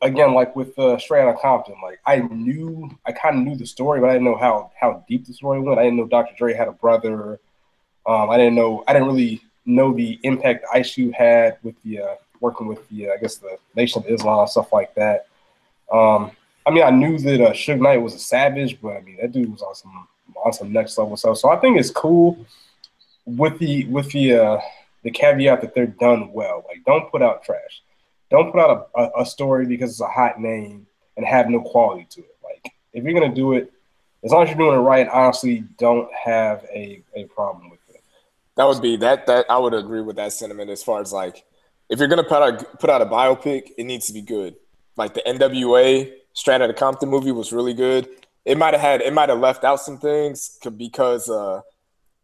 [0.05, 3.65] Again, like with uh, Straight Outta Compton, like I knew, I kind of knew the
[3.65, 5.79] story, but I didn't know how how deep the story went.
[5.79, 6.35] I didn't know Dr.
[6.37, 7.39] Dre had a brother.
[8.05, 12.01] Um, I didn't know, I didn't really know the impact Ice Cube had with the
[12.01, 15.27] uh, working with the I guess the Nation of Islam stuff like that.
[15.91, 16.31] Um,
[16.67, 19.31] I mean, I knew that uh, Suge Knight was a savage, but I mean that
[19.31, 20.07] dude was on some
[20.43, 21.37] on some next level stuff.
[21.37, 22.37] So I think it's cool
[23.25, 24.61] with the with the uh,
[25.03, 26.63] the caveat that they're done well.
[26.67, 27.81] Like, don't put out trash.
[28.29, 31.61] Don't put out a, a, a story because it's a hot name and have no
[31.61, 32.35] quality to it.
[32.43, 33.71] Like, if you're gonna do it,
[34.23, 38.01] as long as you're doing it right, honestly, don't have a, a problem with it.
[38.55, 41.45] That would be that that I would agree with that sentiment as far as like
[41.89, 44.55] if you're gonna put out put out a biopic, it needs to be good.
[44.97, 48.09] Like the NWA Straight Outta Compton movie was really good.
[48.43, 51.61] It might have had it might have left out some things because uh,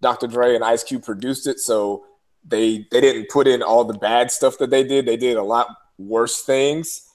[0.01, 0.27] Dr.
[0.27, 2.05] Dre and Ice Cube produced it, so
[2.43, 5.05] they they didn't put in all the bad stuff that they did.
[5.05, 5.67] They did a lot
[6.07, 7.07] worse things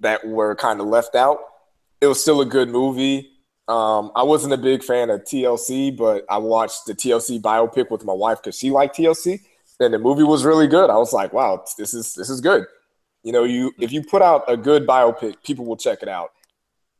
[0.00, 1.38] that were kind of left out.
[2.00, 3.30] It was still a good movie.
[3.68, 8.04] Um, I wasn't a big fan of TLC, but I watched the TLC biopic with
[8.04, 9.40] my wife because she liked TLC
[9.82, 10.90] and the movie was really good.
[10.90, 12.66] I was like, wow, this is this is good.
[13.22, 16.32] You know, you if you put out a good biopic, people will check it out,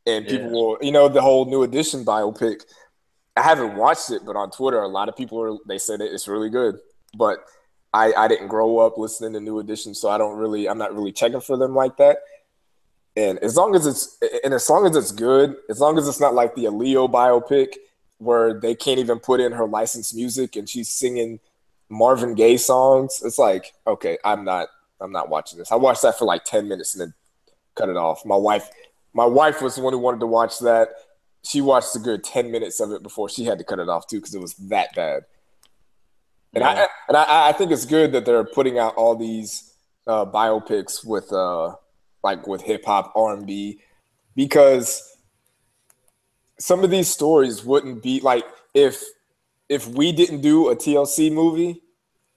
[0.05, 0.51] and people yeah.
[0.51, 0.77] will.
[0.81, 2.63] You know, the whole new edition biopic.
[3.35, 6.11] I haven't watched it, but on Twitter, a lot of people are they said it,
[6.13, 6.77] it's really good.
[7.17, 7.39] But
[7.93, 10.93] I I didn't grow up listening to New Edition, so I don't really I'm not
[10.93, 12.19] really checking for them like that.
[13.15, 16.19] And as long as it's and as long as it's good, as long as it's
[16.19, 17.75] not like the Aaliyah biopic
[18.17, 21.39] where they can't even put in her licensed music and she's singing
[21.89, 25.71] Marvin Gaye songs, it's like okay, I'm not I'm not watching this.
[25.71, 27.13] I watched that for like ten minutes and then
[27.75, 28.25] cut it off.
[28.25, 28.69] My wife
[29.13, 30.89] my wife was the one who wanted to watch that.
[31.43, 34.07] She watched a good ten minutes of it before she had to cut it off
[34.07, 35.25] too because it was that bad.
[36.53, 39.73] And I and I, I think it's good that they're putting out all these
[40.05, 41.75] uh, biopics with uh,
[42.23, 43.81] like with hip hop, R and B,
[44.35, 45.01] because
[46.59, 49.03] some of these stories wouldn't be like if
[49.69, 51.81] if we didn't do a TLC movie,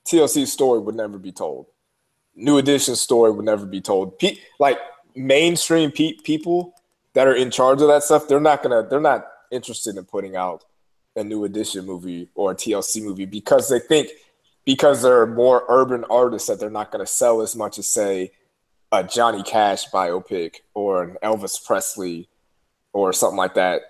[0.07, 1.66] TLC's story would never be told.
[2.35, 4.18] New Edition story would never be told.
[4.18, 4.79] Pe- like
[5.14, 6.74] mainstream pe- people
[7.14, 10.37] that are in charge of that stuff, they're not gonna they're not interested in putting
[10.37, 10.64] out
[11.16, 14.11] a New Edition movie or a TLC movie because they think
[14.64, 18.33] because they're more urban artists that they're not going to sell as much as say
[18.92, 22.29] a Johnny Cash biopic or an Elvis Presley
[22.92, 23.83] or something like that.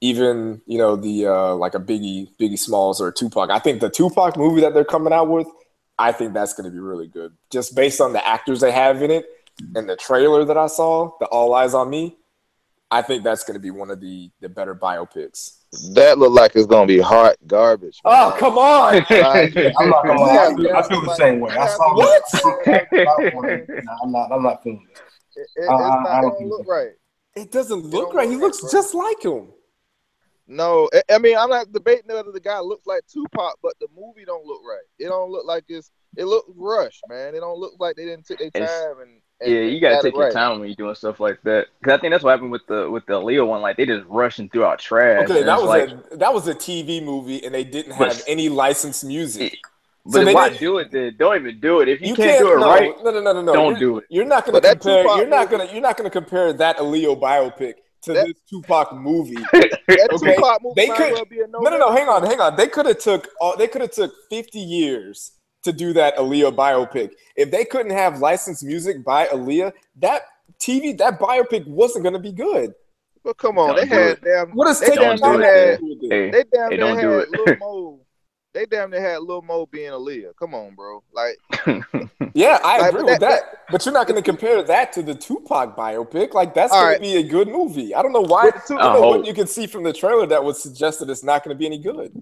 [0.00, 3.50] Even you know the uh, like a Biggie Biggie Smalls or Tupac.
[3.50, 5.48] I think the Tupac movie that they're coming out with,
[5.98, 9.02] I think that's going to be really good, just based on the actors they have
[9.02, 9.26] in it
[9.74, 12.16] and the trailer that I saw, the All Eyez on Me.
[12.90, 15.58] I think that's going to be one of the the better biopics.
[15.94, 18.00] That look like it's gonna be hot garbage.
[18.04, 18.14] man.
[18.14, 18.94] Oh come on!
[19.10, 19.10] Like,
[19.78, 20.46] I'm not gonna lie.
[20.46, 21.50] I feel, I feel the like- same way.
[21.56, 22.22] I saw What?
[22.92, 24.32] Nah, I'm not.
[24.32, 25.00] I'm not feeling it.
[25.36, 26.72] It, it, it's I- I- not I don't gonna think look so.
[26.72, 26.90] right.
[27.34, 28.30] It doesn't look don't right.
[28.30, 29.48] He looks right, just like him.
[30.46, 33.88] No, I- I mean I'm not debating whether the guy looks like Tupac, but the
[33.94, 34.84] movie don't look right.
[34.98, 35.90] It don't look like it's.
[36.16, 37.34] It looks rushed, man.
[37.34, 39.20] It don't look like they didn't take their It's- time and.
[39.40, 40.32] And Yeah, you gotta take your right.
[40.32, 41.66] time when you're doing stuff like that.
[41.80, 43.60] Because I think that's what happened with the with the Aaliyah one.
[43.60, 45.28] Like they just rushing through our trash.
[45.28, 48.48] Okay, that was like, a that was a TV movie, and they didn't have any
[48.48, 49.58] licensed music.
[50.06, 50.90] but so if they why do it?
[50.90, 51.88] Then don't even do it.
[51.88, 53.52] If you, You can't, do it no, right, No, no, no, no, no.
[53.52, 54.04] don't you're, do it.
[54.08, 55.02] You're not gonna compare.
[55.02, 55.68] Tupac You're not gonna.
[55.72, 59.34] You're not gonna compare that Leo biopic to That- this Tupac movie.
[59.52, 61.58] That Okay, Tupac movie they might could- well be a no.
[61.58, 61.92] No, no, no.
[61.92, 62.56] Hang on, hang on.
[62.56, 63.28] They could have took.
[63.40, 65.32] Uh, they could have took 50 years
[65.64, 67.10] to do that Aaliyah biopic.
[67.36, 70.22] If they couldn't have licensed music by Aaliyah, that
[70.60, 72.72] TV, that biopic wasn't gonna be good.
[73.24, 74.20] But come on, Don't they had it.
[74.22, 74.50] damn.
[74.50, 75.80] What is They taking don't time do to it.
[75.80, 76.10] do with it?
[76.12, 77.28] Hey, They damn Hey, near don't had do it.
[77.30, 78.00] Lil Mo.
[78.54, 80.30] They damn near had Lil Mo being Aaliyah.
[80.38, 81.02] Come on, bro.
[81.12, 81.36] Like
[82.34, 83.42] Yeah, I Like, agree but with that- that.
[83.70, 86.34] But you're not going to compare that to the Tupac biopic.
[86.34, 86.96] Like that's All going right.
[86.96, 87.94] to be a good movie.
[87.96, 88.46] I don't know why.
[88.50, 91.00] The Tupac- I don't know what you can see from the trailer that would suggest
[91.00, 92.12] that it's not going to be any good.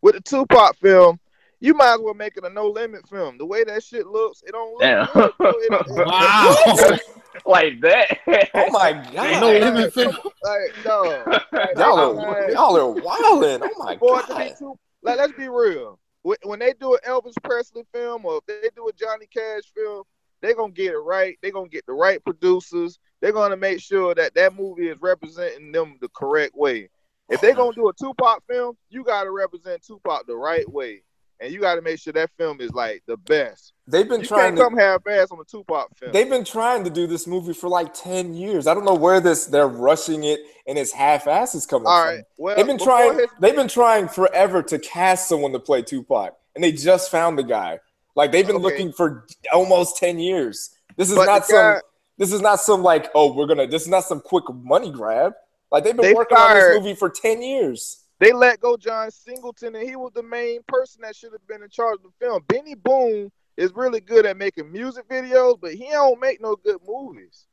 [0.00, 1.18] with the Tupac film,
[1.62, 3.38] you might as well make it a no limit film.
[3.38, 5.06] The way that shit looks, it don't look Damn.
[5.12, 5.32] good.
[5.38, 5.50] Bro.
[5.50, 6.98] It, it, Wow.
[7.46, 8.18] like that.
[8.54, 9.40] Oh my god!
[9.40, 10.16] No limit film.
[10.42, 13.60] like no, like, y'all are y'all are wilding.
[13.62, 14.54] Oh my for it to be god!
[14.58, 16.00] too, like let's be real.
[16.22, 19.72] When when they do an Elvis Presley film or if they do a Johnny Cash
[19.72, 20.02] film,
[20.40, 21.38] they're gonna get it right.
[21.42, 22.98] They're gonna get the right producers.
[23.20, 26.88] They're gonna make sure that that movie is representing them the correct way.
[27.28, 31.02] If they're gonna do a Tupac film, you gotta represent Tupac the right way,
[31.40, 33.72] and you gotta make sure that film is like the best.
[33.86, 34.62] They've been You trying to.
[34.62, 36.12] come half-ass on a Tupac film.
[36.12, 38.66] They've been trying to do this movie for like ten years.
[38.66, 42.22] I don't know where this they're rushing it and it's half-ass is coming All from.
[42.38, 43.18] Well, They've been trying.
[43.18, 47.38] his- They've been trying forever to cast someone to play Tupac, and they just found
[47.38, 47.80] the guy.
[48.14, 48.62] Like they've been Okay.
[48.64, 50.70] looking for almost ten years.
[50.96, 51.56] This is But not the some.
[51.56, 51.80] guy-
[52.18, 53.66] This is not some like oh we're gonna.
[53.66, 55.32] This is not some quick money grab.
[55.72, 58.01] Like they've been They working on this movie for ten years.
[58.22, 61.60] They let go John Singleton, and he was the main person that should have been
[61.60, 62.40] in charge of the film.
[62.46, 66.78] Benny Boom is really good at making music videos, but he don't make no good
[66.86, 67.46] movies.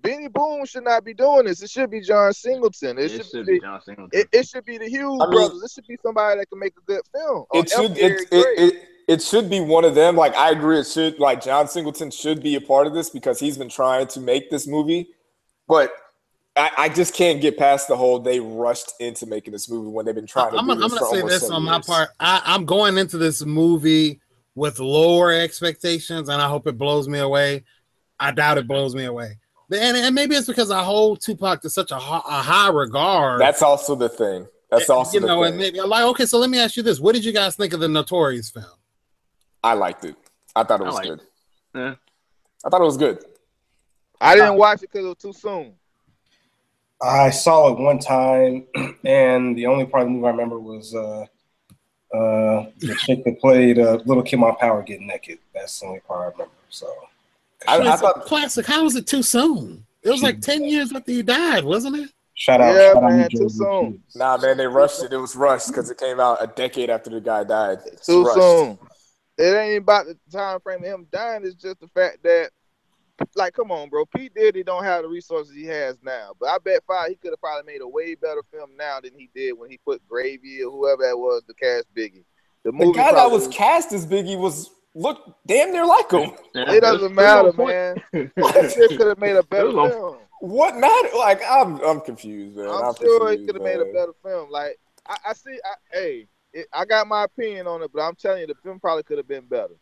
[0.00, 1.62] Benny Boom should not be doing this.
[1.62, 2.98] It should be John Singleton.
[2.98, 3.52] It, It should, should be.
[3.54, 4.18] be John Singleton.
[4.18, 5.62] It, it should be the Hughes I mean- brothers.
[5.62, 7.44] It should be somebody that can make a good film.
[7.52, 7.98] It should.
[7.98, 10.16] It, it, it, it should be one of them.
[10.16, 10.78] Like I agree.
[10.78, 11.18] It should.
[11.18, 14.48] Like John Singleton should be a part of this because he's been trying to make
[14.50, 15.08] this movie,
[15.68, 15.92] but.
[16.56, 20.06] I, I just can't get past the whole they rushed into making this movie when
[20.06, 22.10] they've been trying to I'm, do I'm gonna say this 10 on my part.
[22.20, 24.20] I, I'm going into this movie
[24.54, 27.64] with lower expectations, and I hope it blows me away.
[28.20, 29.38] I doubt it blows me away.
[29.72, 33.40] And, and maybe it's because I hold Tupac to such a, hi- a high regard.
[33.40, 34.46] That's also the thing.
[34.70, 35.52] That's also you the know, thing.
[35.52, 36.26] and maybe I'm like okay.
[36.26, 38.64] So let me ask you this: What did you guys think of the Notorious film?
[39.62, 40.16] I liked it.
[40.54, 41.20] I thought it was liked good.
[41.74, 41.94] Yeah.
[42.64, 43.24] I thought it was good.
[44.20, 45.74] I didn't watch it because it was too soon.
[47.04, 48.64] I saw it one time,
[49.04, 51.26] and the only part of the movie I remember was uh,
[52.16, 55.38] uh, the chick that played uh, Little Kim on Power getting naked.
[55.54, 56.54] That's the only part I remember.
[56.70, 56.86] So
[57.68, 58.66] I, I It's a thought classic.
[58.66, 59.84] How was it too soon?
[60.02, 62.10] It was like ten years after he died, wasn't it?
[62.36, 63.92] Shout out, Yeah, shout man, New too soon.
[63.92, 64.16] Chiefs.
[64.16, 65.12] Nah, man, they rushed it.
[65.12, 67.78] It was rushed because it came out a decade after the guy died.
[67.86, 68.40] It's Too rushed.
[68.40, 68.78] soon.
[69.38, 71.42] It ain't about the time frame of him dying.
[71.44, 72.50] It's just the fact that,
[73.34, 74.04] like, come on, bro.
[74.06, 74.28] P.
[74.34, 76.32] Diddy don't have the resources he has now.
[76.38, 79.12] But I bet five he could have probably made a way better film now than
[79.16, 82.24] he did when he put Gravy or whoever that was to cast Biggie.
[82.64, 86.32] The The guy that probably was cast as Biggie was look damn near like him.
[86.54, 87.96] It doesn't matter, man.
[88.36, 90.18] That shit could have made a better There's no- film.
[90.40, 91.08] What matter?
[91.16, 92.66] Like I'm, I'm confused, man.
[92.68, 94.50] I'm sure he could have made a better film.
[94.50, 98.14] Like I, I see, I, hey, it, I got my opinion on it, but I'm
[98.14, 99.74] telling you, the film probably could have been better.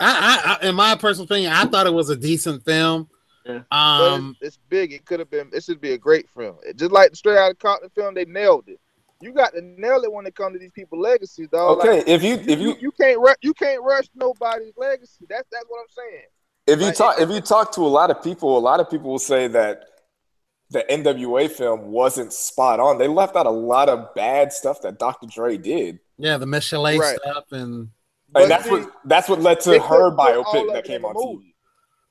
[0.00, 3.08] I, I, I, in my personal opinion, I thought it was a decent film.
[3.44, 3.60] Yeah.
[3.70, 4.92] But Um, it's, it's big.
[4.92, 5.50] It could have been.
[5.52, 6.56] It should be a great film.
[6.64, 8.80] It- just like the Straight Outta Compton film, they nailed it.
[9.22, 11.78] You got to nail it when it comes to these people legacies, dog.
[11.78, 15.24] Okay, Like, if you you, if you you can't rush you can't rush nobody's legacy.
[15.30, 16.24] That's that's what I'm saying.
[16.66, 18.90] if you like, talk if you talk to a lot of people, a lot of
[18.90, 19.84] people will say that
[20.68, 22.98] the NWA film wasn't spot on.
[22.98, 25.28] They left out a lot of bad stuff that Dr.
[25.28, 26.00] Dre did.
[26.18, 27.16] yeah, the Michel'le Right.
[27.22, 27.95] stuff and But
[28.42, 31.04] And that's see, what that's what led to her couldn't put all biopic that came
[31.04, 31.54] on TV.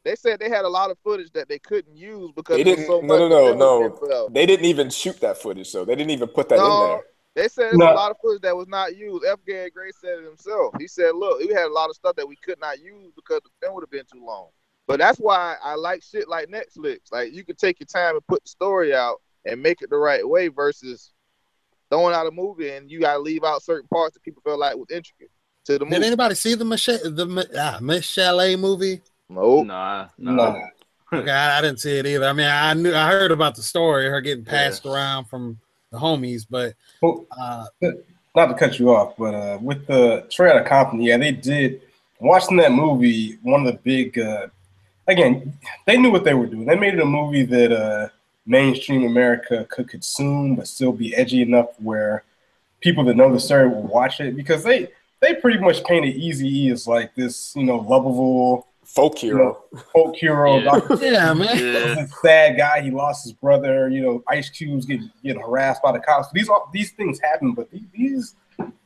[0.03, 2.85] They said they had a lot of footage that they couldn't use because They didn't.
[2.85, 4.29] so no, no, no, no.
[4.29, 7.01] They didn't even shoot that footage, so they didn't even put that in there.
[7.33, 7.91] They said there's No.
[7.91, 9.25] a lot of footage that was not used.
[9.25, 9.39] F.
[9.45, 10.73] Gary Gray said it himself.
[10.79, 13.41] He said, "Look, we had a lot of stuff that we could not use because
[13.43, 14.49] the film would have been too long."
[14.87, 17.11] But that's why I like shit like Netflix.
[17.11, 19.97] Like you could take your time and put the story out and make it the
[19.97, 21.11] right way versus
[21.89, 24.75] throwing out a movie and you gotta leave out certain parts that people feel like
[24.75, 25.29] was intricate
[25.65, 26.05] to the did movie.
[26.05, 29.01] anybody see the Michelle the Mi- ah, Michel'le movie?
[29.29, 29.67] Nope.
[29.67, 30.53] Nah, nah.
[30.53, 30.61] No.
[31.13, 32.25] Okay, I, I didn't see it either.
[32.25, 35.59] I mean, I knew I heard about the story, her getting passed around from
[35.91, 36.73] the homies, but
[37.37, 37.65] uh,
[38.35, 41.81] not to cut you off, but uh, with the Straight Compton, yeah, they did.
[42.19, 44.47] Watching that movie, one of the big, uh,
[45.07, 45.53] again,
[45.85, 46.65] they knew what they were doing.
[46.65, 48.09] They made it a movie that uh,
[48.45, 52.23] mainstream America could consume, but still be edgy enough where
[52.81, 54.89] people that know the story will watch it because they
[55.25, 59.63] they pretty much painted Easy E as like this, you know, lovable Folk hero.
[59.91, 60.59] folk hero.
[60.59, 60.63] Yeah.
[60.63, 61.05] Dr.
[61.05, 61.57] yeah, man.
[61.57, 62.05] Yeah.
[62.21, 62.81] sad guy.
[62.81, 63.89] He lost his brother.
[63.89, 66.27] You know, Ice Cube's getting getting harassed by the cops.
[66.31, 68.35] These all these things happen, but these, these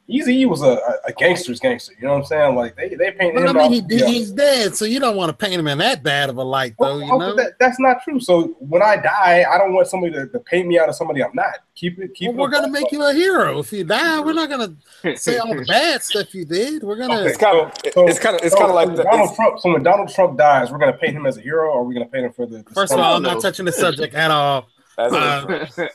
[0.10, 1.94] Eazy was a, a, a gangster's gangster.
[2.00, 2.56] You know what I'm saying?
[2.56, 3.72] Like they they painted But I him.
[3.72, 4.06] mean, off- he, yeah.
[4.08, 6.74] he's dead, so you don't want to paint him in that bad of a light,
[6.80, 6.94] though.
[6.94, 7.36] Oh, you Well, know.
[7.36, 8.20] that, that's not true.
[8.20, 11.24] So when I die, I don't want somebody to, to paint me out of somebody
[11.24, 11.60] I'm not.
[11.76, 12.14] Keep it.
[12.16, 12.42] Keep Well, it.
[12.42, 14.20] we're gonna make you a hero if you die.
[14.20, 14.76] We're not gonna
[15.16, 16.84] say all the bad stuff you did.
[16.84, 17.20] We're gonna.
[17.20, 17.30] Okay.
[17.30, 19.60] It's kind of So- it's kind of it's So kind of like the, Donald Trump.
[19.60, 22.06] So when Donald Trump dies, we're gonna paint him as a hero, or we're gonna
[22.08, 22.64] paint him for the.
[22.64, 24.68] the First of all, I'm not touching the subject at all.
[25.00, 25.88] That's Uh,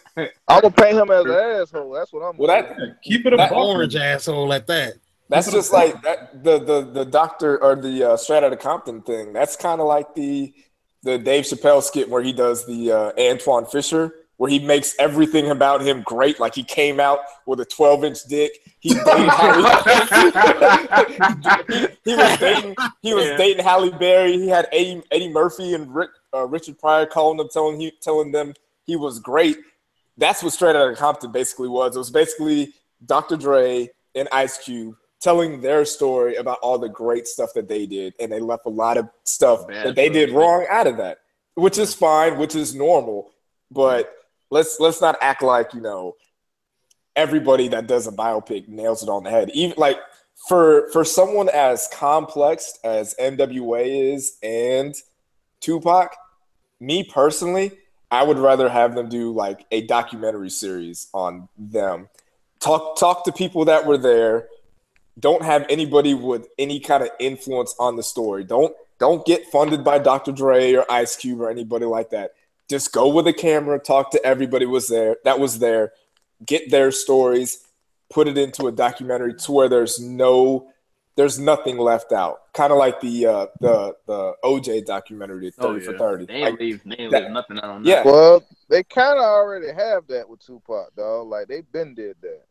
[0.49, 1.91] I'm gonna paint him as an asshole.
[1.93, 2.85] That's what I'm well gonna that do.
[2.87, 3.53] Yeah, keep it a That.
[3.53, 4.95] Orange asshole at that.
[5.29, 9.33] That's just like that the the the doctor or the uh, Straight Outta Compton thing.
[9.33, 10.55] That's kind of like the
[11.03, 15.51] the Dave Chappelle skit where he does the uh, Antwone Fisher, where he makes everything
[15.51, 16.41] about him great.
[16.41, 18.53] Like he came out with a 12 inch dick.
[18.81, 19.65] He dated Halle,
[21.69, 23.37] he, he was dating he was Yeah.
[23.37, 24.39] dating Halle Berry.
[24.39, 28.33] He had Eddie, Eddie Murphy and Rick, uh, Richard Pryor calling him, telling he telling
[28.33, 28.53] them
[28.85, 29.59] he was great.
[30.17, 31.97] That's what Straight Outta Compton basically was.
[31.97, 32.73] It was basically
[33.05, 33.37] Dr.
[33.37, 38.15] Dre and Ice Cube telling their story about all the great stuff that they did,
[38.21, 41.19] and they left a lot of stuff Bad that they did wrong out of that,
[41.55, 43.33] which is fine, which is normal.
[43.71, 44.15] But
[44.51, 46.17] let's let's not act like you know
[47.17, 49.51] everybody that does a biopic nails it on the head.
[49.55, 49.99] Even like
[50.49, 54.95] for for someone as complex as NWA is and
[55.61, 56.15] Tupac,
[56.81, 57.73] me personally,
[58.15, 62.09] I would rather have them do like a documentary series on them.
[62.61, 64.47] Talk talk to people that were there.
[65.19, 68.45] Don't have anybody with any kind of influence on the story.
[68.45, 70.31] Don't don't get funded by Dr.
[70.31, 72.35] Dre or Ice Cube or anybody like that.
[72.71, 75.93] Just go with a camera, talk to everybody was there that was there,
[76.47, 77.67] get their stories,
[78.11, 80.71] put it into a documentary to where there's no
[81.17, 82.53] there's nothing left out.
[82.55, 86.27] Kind of like the uh the the OJ documentary, 30 Oh, for 30.
[86.27, 87.89] They ain't Like, leave, they that- leave nothing out on that.
[87.89, 88.03] yeah.
[88.05, 91.29] Well, they kind of already have that with Tupac, dog.
[91.29, 92.43] Like they've been did that.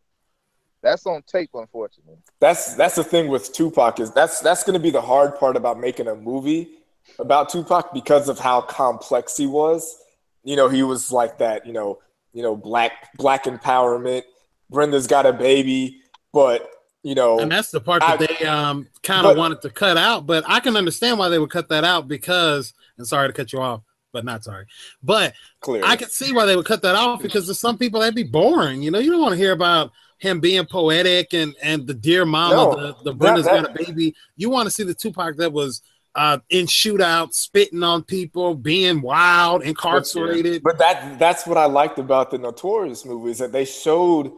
[0.82, 2.18] That's on tape, unfortunately.
[2.40, 5.56] that's that's the thing with Tupac is that's that's going to be the hard part
[5.56, 6.72] about making a movie
[7.20, 9.98] about Tupac because of how complex he was.
[10.44, 11.66] You know, he was like that.
[11.66, 12.00] You know,
[12.34, 14.24] you know, black black empowerment.
[14.70, 16.02] Brenda's got a baby,
[16.34, 16.70] but
[17.04, 19.98] you know, And that's the part that I- they um kind of wanted to cut
[19.98, 23.34] out, but I can understand why they would cut that out because and sorry to
[23.34, 23.82] cut you off,
[24.12, 24.66] but not sorry.
[25.04, 28.00] But clearly, I can see why they would cut that off because there's some people
[28.00, 28.82] that'd be boring.
[28.84, 32.26] You know, you don't want to hear about him being poetic and and the dear
[32.26, 34.16] mama, No, the, the Brenda's that- got a baby.
[34.38, 35.82] You want to see the Tupac that was
[36.16, 40.62] uh, in shootouts, spitting on people, being wild, incarcerated.
[40.64, 44.32] But that that's what I liked about the Notorious movies that they showed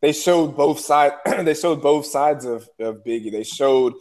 [0.00, 3.32] they showed both sides they showed both sides of, of Biggie.
[3.32, 3.94] They showed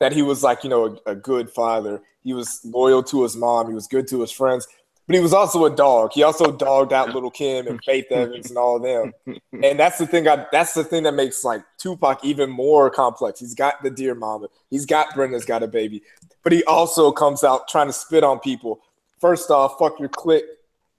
[0.00, 2.02] that he was like, you know, a, a good father.
[2.22, 4.66] He was loyal to his mom, he was good to his friends,
[5.06, 6.12] but he was also a dog.
[6.12, 9.12] He also dogged out Little Kim and Faith Evans and all of them.
[9.52, 10.28] And that's the thing.
[10.28, 13.40] I, that's the thing that makes like Tupac even more complex.
[13.40, 14.48] He's got the dear mama.
[14.70, 16.02] He's got Brenda's got a baby,
[16.42, 18.80] but he also comes out trying to spit on people.
[19.20, 20.44] First off, fuck your click,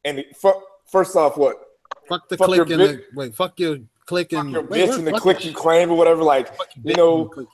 [0.05, 0.23] and
[0.85, 1.57] first off, what?
[2.07, 4.97] Fuck the Fuck click your and the wait, fuck your click Fuck and your bitch
[4.97, 6.23] and the fuck click you claim or whatever.
[6.23, 6.49] Like
[6.83, 7.47] you know, and the click.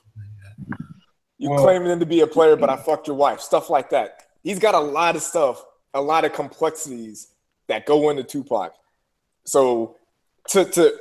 [1.38, 3.40] you Well- claiming him to be a player, but I fucked your wife.
[3.40, 4.26] Stuff like that.
[4.42, 7.28] He's got a lot of stuff, a lot of complexities
[7.68, 8.74] that go into Tupac.
[9.44, 9.96] So
[10.48, 10.94] to to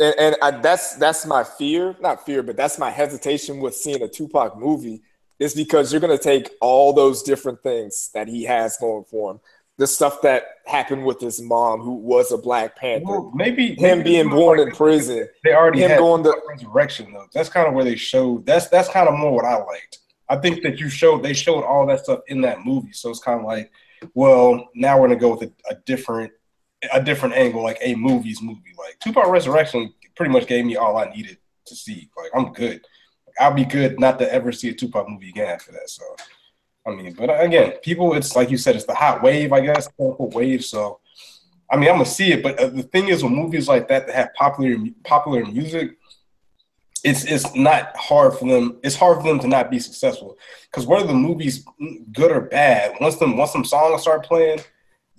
[0.00, 4.02] and, and I, that's that's my fear, not fear, but that's my hesitation with seeing
[4.02, 5.02] a Tupac movie
[5.38, 9.40] is because you're gonna take all those different things that he has going for him,
[9.76, 13.98] the stuff that happened with his mom, who was a Black Panther, Well, maybe him
[13.98, 17.26] maybe being born like in prison, They already him had going to resurrection though.
[17.32, 18.46] That's kind of where they showed.
[18.46, 19.98] That's that's kind of more what I liked.
[20.28, 23.20] I think that you showed they showed all that stuff in that movie, so it's
[23.20, 23.70] kind of like,
[24.14, 26.32] well, now we're gonna go with a, a different
[26.92, 28.74] a different angle, like a movie's movie.
[28.78, 32.10] Like Tupac Resurrection pretty much gave me all I needed to see.
[32.16, 32.86] Like I'm good.
[33.38, 35.90] I'll be good not to ever see a Tupac movie again after that.
[35.90, 36.04] So,
[36.86, 39.88] I mean, but again, people, it's like you said, it's the hot wave, I guess,
[39.98, 40.64] wave.
[40.64, 41.00] So,
[41.70, 44.06] I mean, I'm gonna see it, but uh, the thing is, with movies like that
[44.06, 45.96] that have popular popular music,
[47.02, 48.78] it's it's not hard for them.
[48.82, 50.36] It's hard for them to not be successful
[50.70, 51.64] because whether the movie's
[52.12, 54.60] good or bad, once them once them songs start playing,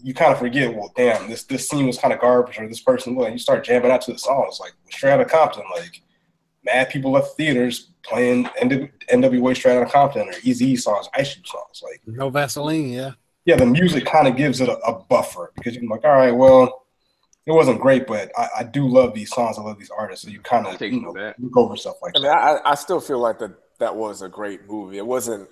[0.02, 0.76] you kind of forget.
[0.76, 3.16] Well, damn, this this scene was kind of garbage, or this person.
[3.16, 6.02] Well, you start jamming out to the songs like Straight Outta Compton, like
[6.66, 11.48] mad people left theaters playing NW, NWA Straight Outta Compton or Eazy songs, Ice Cube
[11.48, 13.12] songs, like No Vaseline, yeah.
[13.46, 16.32] yeah, the music kind of gives it a, a buffer because you're like, all right,
[16.32, 16.86] well,
[17.46, 19.58] it wasn't great, but I, I do love these songs.
[19.58, 20.26] I love these artists.
[20.26, 21.40] So you kind of you know that.
[21.40, 22.38] look over stuff like I mean, that.
[22.66, 24.98] I, I still feel like that that was a great movie.
[24.98, 25.48] It wasn't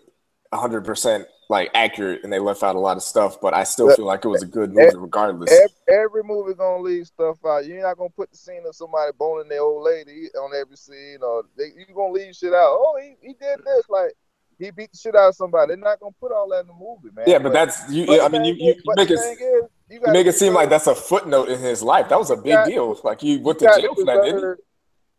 [0.49, 3.39] 100 percent like accurate, and they left out a lot of stuff.
[3.41, 5.51] But I still feel like it was a good movie, regardless.
[5.51, 7.65] Every, every movie gonna leave stuff out.
[7.65, 11.19] You're not gonna put the scene of somebody boning their old lady on every scene,
[11.21, 12.77] or they, you gonna leave shit out.
[12.79, 14.13] Oh, he, he did this, like
[14.59, 15.69] he beat the shit out of somebody.
[15.69, 17.25] They're not gonna put all that in the movie, man.
[17.27, 18.05] Yeah, but that's you.
[18.05, 20.69] but I mean, you, you, you make the it you you make it seem like
[20.69, 22.09] that's a footnote in his life.
[22.09, 22.99] That was a big got- deal.
[23.03, 24.59] Like he went to jail for that, didn't.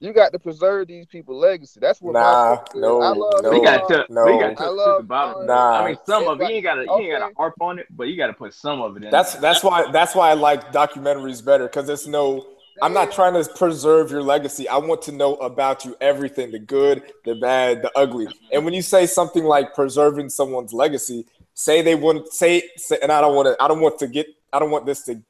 [0.04, 1.80] You got to preserve these people's legacy.
[1.80, 3.42] That's what Nah, my no, I love.
[3.42, 4.24] no, we gotta no.
[4.26, 5.46] we gotta I tell the love it.
[5.46, 5.80] Nah.
[5.80, 7.86] I mean, some of it, It's you ain't gotta, you ain't gotta harp on it,
[7.90, 9.10] but you gotta put some of it in.
[9.10, 9.42] That's there.
[9.42, 12.46] that's why that's why I like documentaries better because it's no.
[12.82, 14.68] I'm not trying to preserve your legacy.
[14.68, 18.26] I want to know about you, everything, the good, the bad, the ugly.
[18.52, 21.24] And when you say something like preserving someone's legacy,
[21.54, 24.26] say they wouldn't say, say and I don't want to I don't want to get
[24.52, 25.22] I don't want this to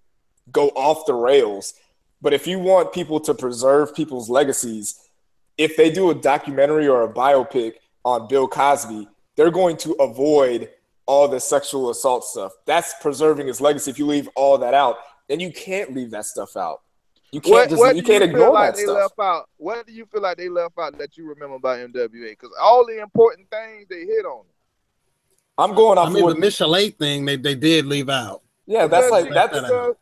[0.51, 1.75] go off the rails.
[2.25, 4.99] But if you want people to preserve people's legacies,
[5.59, 9.07] if they do a documentary or a biopic on Bill Cosby,
[9.37, 10.71] they're going to avoid
[11.05, 12.53] all the sexual assault stuff.
[12.65, 13.91] That's preserving his legacy.
[13.91, 14.97] If you leave all that out,
[15.29, 16.81] then you can't leave that stuff out.
[17.31, 18.97] You can't What, just what you do can't you feel ignore like that they stuff.
[18.97, 19.49] left out?
[19.59, 22.31] What do you feel like they left out that you remember about NWA?
[22.31, 24.45] Because all the important things they hit on.
[25.59, 28.41] I'm going I off mean, what the Michel'le thing they, they did leave out.
[28.67, 29.95] yeah, that's Because like she- that's because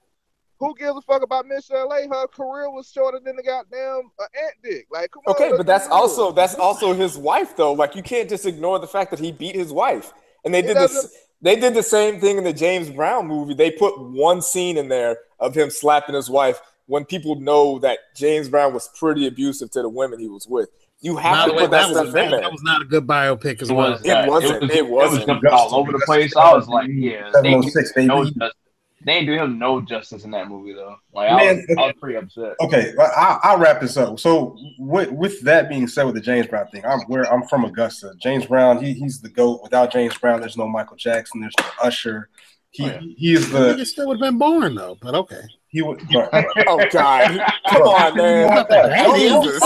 [0.63, 2.09] who gives a fuck about Michel'le?
[2.09, 4.87] Her career was shorter than the goddamn uh, ant dick.
[4.91, 5.35] Like, come on.
[5.35, 5.99] okay, let's but that's be real.
[6.01, 7.73] also that's also his wife though.
[7.73, 10.13] Like you can't just ignore the fact that he beat his wife.
[10.45, 13.55] And they It did this they did the same thing in the James Brown movie.
[13.55, 17.99] They put one scene in there of him slapping his wife when people know that
[18.15, 20.69] James Brown was pretty abusive to the women he was with.
[21.01, 22.41] You have to way, put that, that, was, stuff in there.
[22.43, 23.91] that was not a good biopic as It well.
[23.93, 24.03] was.
[24.05, 24.63] It wasn't.
[24.63, 25.19] was, It wasn't.
[25.19, 26.37] was jumping all over the place.
[26.37, 28.53] I was like, yeah, they, ain't 706,
[29.05, 29.07] do no baby.
[29.07, 29.07] justice.
[29.07, 30.97] they ain't do him no justice in that movie though.
[31.15, 32.55] Like I, Man, was, I was pretty upset.
[32.61, 34.19] Okay, I- I'll, I'll wrap this up.
[34.21, 37.65] So, with, with that being said, with the James Brown thing, I'm where I'm from
[37.65, 38.15] Augusta.
[38.21, 39.61] James Brown, he, he's the goat.
[39.63, 41.41] Without James Brown, there's no Michael Jackson.
[41.41, 42.29] There's no Usher.
[42.71, 43.01] He Oh, yeah.
[43.19, 45.43] he is the it still would have been born though, but okay.
[45.69, 46.01] he would.
[46.67, 47.39] Oh God!
[47.69, 48.49] Come on, man.
[48.49, 49.61] Not that Jesus.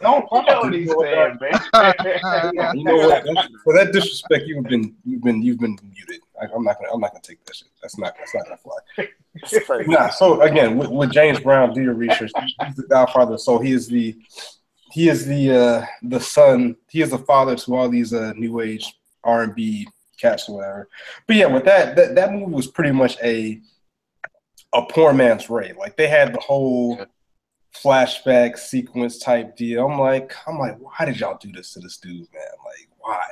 [0.00, 2.74] Don't You know what he's man.
[2.74, 3.26] You know what?
[3.62, 6.20] For that disrespect, you've been you've been you've been muted.
[6.40, 7.68] I, I'm not gonna I'm not gonna take that shit.
[7.82, 9.08] That's not that's not gonna fly.
[9.34, 9.88] It's.
[9.88, 10.08] Nah.
[10.10, 12.32] So again, with, with James Brown, do your research.
[12.64, 13.38] He's the Godfather.
[13.38, 14.16] So he is the
[14.90, 16.76] he is the uh the son.
[16.88, 18.92] He is the father to all these uh new age
[19.24, 19.86] R and B
[20.20, 20.88] cats or whatever.
[21.26, 23.60] But yeah, with that, that that movie was pretty much a
[24.72, 25.72] a poor man's Ray.
[25.78, 27.06] Like they had the whole
[27.74, 29.86] flashback sequence type deal.
[29.86, 32.42] I'm like, I'm like, why did y'all do this to this dude, man?
[32.64, 33.28] Like, why?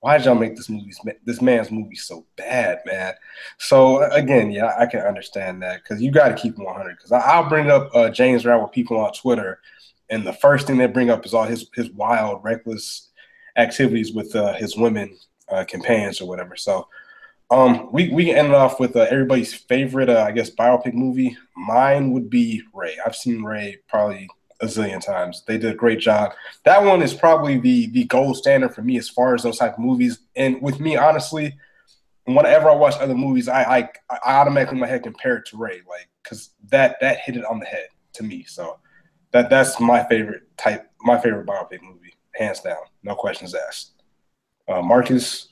[0.00, 0.92] Why did y'all make this movie
[1.24, 3.14] this man's movie so bad, man?
[3.58, 6.96] So again, yeah, I can understand that because you got to keep 100.
[6.96, 9.60] Because I'll bring up uh, James Brown with people on Twitter,
[10.08, 13.08] and the first thing they bring up is all his his wild, reckless
[13.56, 15.16] activities with uh, his women
[15.48, 16.54] uh, companions or whatever.
[16.54, 16.86] So
[17.50, 21.36] um, we we ended off with uh, everybody's favorite, uh, I guess, biopic movie.
[21.56, 22.96] Mine would be Ray.
[23.04, 24.28] I've seen Ray probably
[24.60, 25.42] a zillion times.
[25.46, 26.32] They did a great job.
[26.64, 29.74] That one is probably the the gold standard for me as far as those type
[29.74, 30.18] of movies.
[30.36, 31.56] And with me, honestly,
[32.24, 35.80] whenever I watch other movies, I I, I automatically my head compare it to Ray,
[35.88, 38.44] like because that that hit it on the head to me.
[38.44, 38.78] So
[39.32, 43.92] that that's my favorite type, my favorite biopic movie, hands down, no questions asked.
[44.66, 45.48] Uh, Marcus.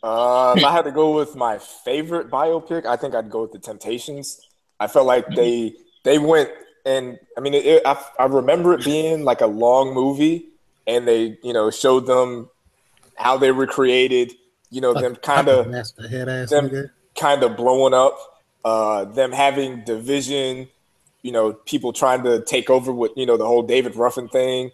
[0.00, 3.52] Uh, if I had to go with my favorite biopic, I think I'd go with
[3.52, 4.40] The Temptations.
[4.78, 6.50] I felt like they they went
[6.84, 10.46] and I mean, it, I, I remember it being like a long movie,
[10.86, 12.48] and they you know showed them
[13.16, 14.32] how they were created.
[14.70, 15.70] You know, them kind of
[16.50, 18.18] them kind of blowing up,
[18.64, 20.68] uh, them having division.
[21.22, 24.70] You know, people trying to take over with you know the whole David Ruffin thing,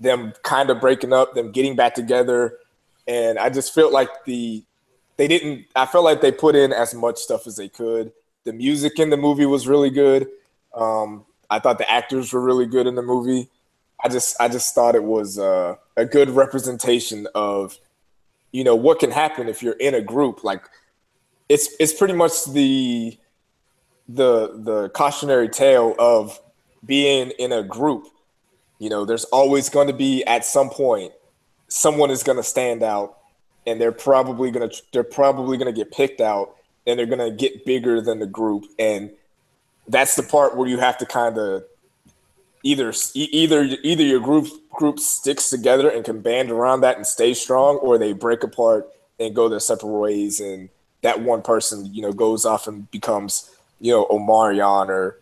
[0.00, 2.58] them kind of breaking up, them getting back together,
[3.06, 4.62] and I just felt like the
[5.18, 5.66] they didn't.
[5.76, 8.12] I felt like they put in as much stuff as they could.
[8.44, 10.28] The music in the movie was really good.
[10.74, 13.48] Um, I thought the actors were really good in the movie.
[14.02, 17.78] I just I just thought it was uh, a good representation of
[18.52, 20.44] you know what can happen if you're in a group.
[20.44, 20.64] Like
[21.48, 23.18] it's it's pretty much the
[24.08, 26.40] the the cautionary tale of
[26.84, 28.06] being in a group.
[28.78, 31.12] You know there's always going to be at some point
[31.68, 33.18] someone is going to stand out
[33.66, 37.18] and they're probably going to they're probably going to get picked out and they're going
[37.18, 38.64] to get bigger than the group.
[38.78, 39.10] And
[39.88, 41.64] that's the part where you have to kind of
[42.62, 47.34] either either either your group group sticks together and can band around that and stay
[47.34, 50.68] strong, or they break apart and go their separate ways, and
[51.02, 55.18] that one person you know goes off and becomes you know Omarion or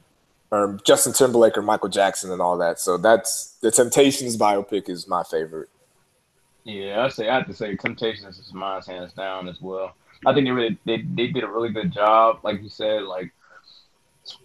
[0.50, 2.78] or Justin Timberlake or Michael Jackson and all that.
[2.78, 5.68] So that's the Temptations biopic is my favorite.
[6.64, 9.94] Yeah, I say I have to say Temptations is mine hands down as well.
[10.24, 13.32] I think they really they, they did a really good job, like you said, like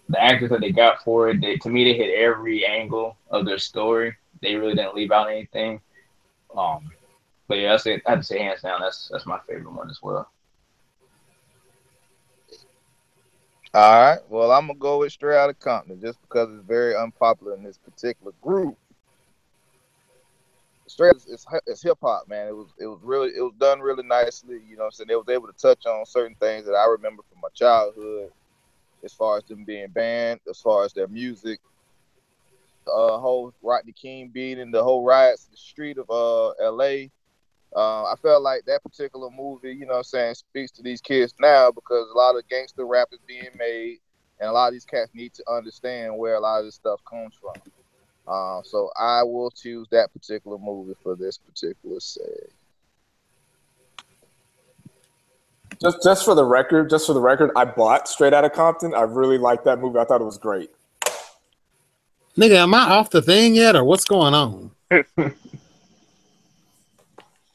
[0.08, 3.46] the actors that they got for it, they, to me, they hit every angle of
[3.46, 4.16] their story.
[4.40, 5.80] They really didn't leave out anything.
[6.56, 6.90] Um,
[7.48, 9.90] but yeah, I, say, I have to say hands down, that's that's my favorite one
[9.90, 10.30] as well.
[13.74, 14.18] All right.
[14.28, 17.78] Well, I'm gonna go with Straight Outta Compton just because it's very unpopular in this
[17.78, 18.76] particular group.
[20.86, 22.48] Straight it's, it's hip hop, man.
[22.48, 24.60] It was it was really it was done really nicely.
[24.68, 27.22] You know, I'm saying they was able to touch on certain things that I remember
[27.30, 28.30] from my childhood
[29.04, 31.60] as far as them being banned, as far as their music.
[32.86, 37.10] Uh, whole Rodney King beating the whole riots in the street of uh L.A.
[37.74, 41.34] Uh, I felt like that particular movie, you know, I'm saying, speaks to these kids
[41.40, 43.98] now because a lot of gangster rap is being made,
[44.40, 47.00] and a lot of these cats need to understand where a lot of this stuff
[47.08, 47.54] comes from.
[48.26, 52.50] Uh, so I will choose that particular movie for this particular set.
[55.82, 58.94] Just just for the record, just for the record, I bought Straight Outta Compton.
[58.94, 59.98] I really liked that movie.
[59.98, 60.70] I thought it was great.
[62.38, 64.70] Nigga, am I off the thing yet, or what's going on?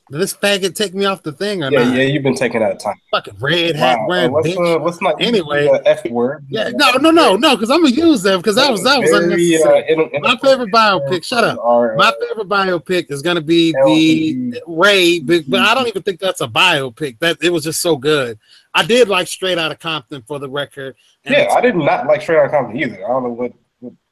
[0.09, 1.95] Did this faggot take me off the thing or yeah, not?
[1.95, 2.95] Yeah, you've been taking out of time.
[3.11, 4.07] Fucking red hat wow.
[4.07, 4.75] wearing uh, let's, bitch.
[4.75, 5.67] Uh, let's not anyway.
[5.85, 6.45] F word.
[6.49, 9.11] Yeah, no, no, no, no, because I'm gonna use them because that was that was
[9.11, 9.83] unnecessary.
[9.83, 11.25] Uh, in, in My favorite biopic.
[11.25, 11.57] Shut up.
[11.97, 16.41] My favorite biopic is gonna be the Ray, but, but I don't even think that's
[16.41, 17.19] a biopic.
[17.19, 18.39] That it was just so good.
[18.73, 20.95] I did like Straight Outta Compton for the record.
[21.25, 23.03] Yeah, I did not like Straight Outta Compton either.
[23.03, 23.51] I don't know what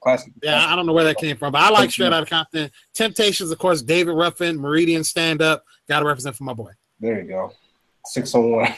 [0.01, 0.33] classic.
[0.41, 2.69] Yeah, I don't know where that came from, but I like Straight Outta Compton.
[2.93, 5.63] Temptations, of course, David Ruffin, Meridian stand up.
[5.87, 6.71] Got to represent for my boy.
[6.99, 7.51] There you go.
[8.05, 8.73] 601.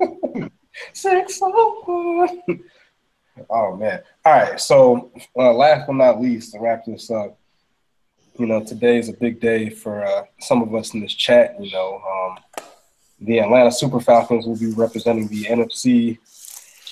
[0.92, 2.42] 601.
[3.48, 4.02] Oh, man.
[4.24, 4.60] All right.
[4.60, 7.38] So, uh, last but not least, to wrap this up,
[8.38, 11.56] you know, today is a big day for uh, some of us in this chat.
[11.62, 12.64] You know, um,
[13.20, 16.18] the Atlanta Super Falcons will be representing the NFC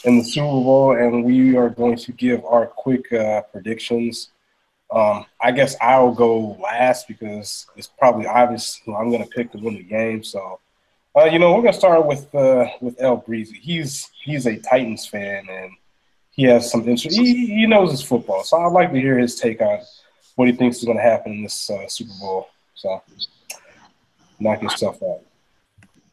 [0.08, 4.30] in the Super Bowl, and we are going to give our quick uh, predictions.
[4.90, 9.52] Um, I guess I'll go last because it's probably obvious know, I'm going to pick
[9.52, 10.24] to win the game.
[10.24, 10.60] So,
[11.14, 13.58] uh, you know, we're going to start with uh, with L Breezy.
[13.58, 15.72] He's he's a Titans fan and
[16.30, 17.18] he has some interest.
[17.18, 19.80] He, he knows his football, so I'd like to hear his take on
[20.36, 22.48] what he thinks is going to happen in this uh, Super Bowl.
[22.74, 23.02] So,
[24.38, 25.20] knock yourself out.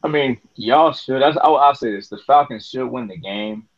[0.02, 1.22] I mean, y'all should.
[1.22, 3.68] I'll, I'll say this: the Falcons should win the game.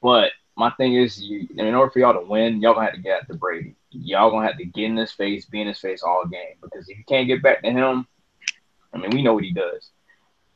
[0.00, 3.00] But my thing is, you in order for y'all to win, y'all gonna have to
[3.00, 3.74] get at the Brady.
[3.90, 6.56] Y'all gonna have to get in his face, be in his face all game.
[6.60, 8.06] Because if you can't get back to him,
[8.92, 9.90] I mean, we know what he does.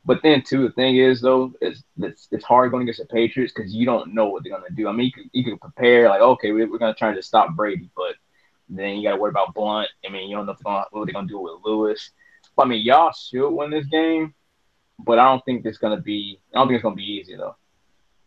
[0.05, 3.53] But then too, the thing is though, it's it's, it's hard going against the Patriots
[3.55, 4.87] because you don't know what they're gonna do.
[4.87, 7.55] I mean, you can, you can prepare like, okay, we're, we're gonna try to stop
[7.55, 8.15] Brady, but
[8.69, 9.89] then you got to worry about Blount.
[10.05, 12.11] I mean, you don't know what are they're gonna do with Lewis.
[12.55, 14.33] But, I mean, y'all should win this game,
[14.99, 16.39] but I don't think it's gonna be.
[16.53, 17.55] I don't think it's gonna be easy though.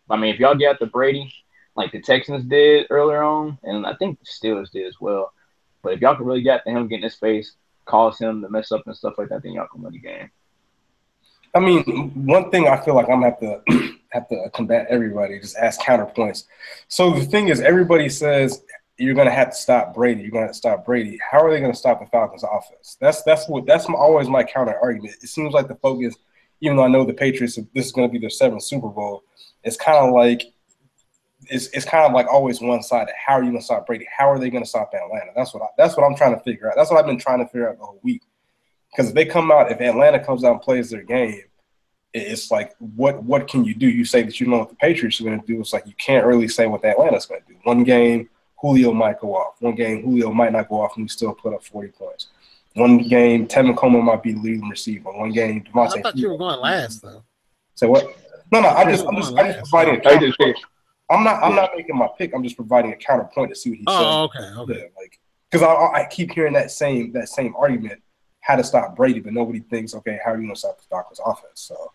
[0.08, 1.32] I mean, if y'all get the Brady,
[1.74, 5.32] like the Texans did earlier on, and I think the Steelers did as well.
[5.82, 7.52] But if y'all can really get to him getting his face,
[7.84, 10.30] cause him to mess up and stuff like that, then y'all can win the game.
[11.54, 11.84] I mean,
[12.26, 15.80] one thing I feel like I'm gonna have to have to combat everybody, just ask
[15.80, 16.44] counterpoints.
[16.88, 18.62] So the thing is, everybody says
[18.98, 20.22] you're gonna have to stop Brady.
[20.22, 21.18] You're gonna have to stop Brady.
[21.30, 22.96] How are they gonna stop the Falcons' offense?
[23.00, 25.16] That's that's what that's my, always my counter argument.
[25.22, 26.14] It seems like the focus,
[26.60, 29.22] even though I know the Patriots, this is gonna be their seventh Super Bowl,
[29.66, 30.44] it's kind of like
[31.48, 33.12] it's, it's kind of like always one sided.
[33.14, 34.06] How are you gonna stop Brady?
[34.16, 35.32] How are they gonna stop Atlanta?
[35.34, 36.76] That's what I, that's what I'm trying to figure out.
[36.76, 38.22] That's what I've been trying to figure out the whole week.
[38.90, 41.42] Because if they come out, if Atlanta comes out and plays their game,
[42.14, 43.88] it's like what what can you do?
[43.88, 45.60] You say that you know what the Patriots are going to do.
[45.60, 47.58] It's like you can't really say what Atlanta's going to do.
[47.64, 49.56] One game, Julio might go off.
[49.60, 52.28] One game, Julio might not go off, and we still put up forty points.
[52.74, 55.10] One game, Tevin Coleman might be the leading receiver.
[55.10, 55.98] One game, Devonta.
[55.98, 57.22] I thought you were going last though.
[57.74, 58.16] Say what?
[58.52, 58.68] No, no.
[58.68, 60.00] I just, I'm just, I'm just providing.
[60.06, 60.54] A
[61.08, 62.32] I'm not, I'm not making my pick.
[62.34, 63.94] I'm just providing a counterpoint to see what he said.
[63.94, 64.72] Oh, okay, okay.
[64.74, 65.20] Yeah, like
[65.50, 68.02] because I, I keep hearing that same that same argument
[68.40, 71.20] how to stop Brady, but nobody thinks, okay, how are you gonna stop the Falcons
[71.24, 71.60] offense?
[71.60, 71.92] So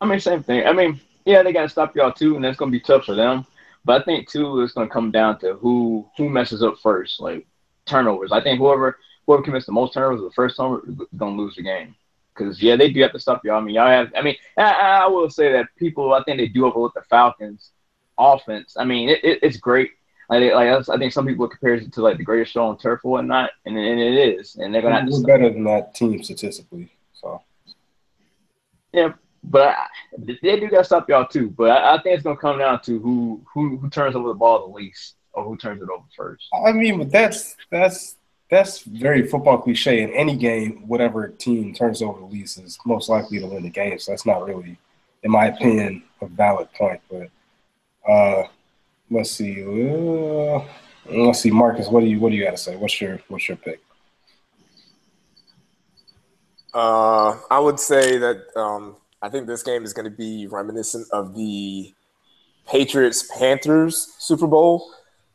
[0.00, 0.66] I mean, same thing.
[0.66, 3.46] I mean, yeah, they gotta stop y'all too, and that's gonna be tough for them.
[3.84, 7.46] But I think too, it's gonna come down to who who messes up first, like
[7.86, 8.32] turnovers.
[8.32, 11.62] I think whoever whoever commits the most turnovers the first time is gonna lose the
[11.62, 11.94] game.
[12.34, 13.60] Because yeah, they do have to stop y'all.
[13.60, 14.12] I mean, y'all have.
[14.16, 16.12] I mean, I, I will say that people.
[16.12, 17.70] I think they do overlook the Falcons'
[18.18, 18.76] offense.
[18.76, 19.92] I mean, it, it, it's great.
[20.28, 23.00] Like, like I think some people compare it to like the greatest show on turf
[23.04, 24.56] or whatnot, and, and it is.
[24.56, 25.00] And they're gonna.
[25.00, 26.90] Have to We're better than that team statistically.
[27.12, 27.42] So.
[28.92, 29.12] Yeah,
[29.42, 29.86] but I,
[30.18, 31.50] they do got to stop y'all too.
[31.50, 34.34] But I, I, think it's gonna come down to who who who turns over the
[34.34, 36.46] ball the least or who turns it over first.
[36.66, 38.16] I mean, but that's that's
[38.50, 40.02] that's very football cliche.
[40.02, 43.70] In any game, whatever team turns over the least is most likely to win the
[43.70, 43.98] game.
[43.98, 44.76] So that's not really,
[45.22, 47.00] in my opinion, a valid point.
[47.10, 47.30] But
[48.10, 48.46] uh,
[49.10, 49.62] let's see.
[49.62, 50.64] Uh,
[51.06, 51.88] let's see, Marcus.
[51.88, 52.76] What do you what do you got to say?
[52.76, 53.80] What's your what's your pick?
[56.74, 61.06] Uh, I would say that um, I think this game is going to be reminiscent
[61.12, 61.94] of the
[62.68, 64.92] Patriots Panthers Super Bowl,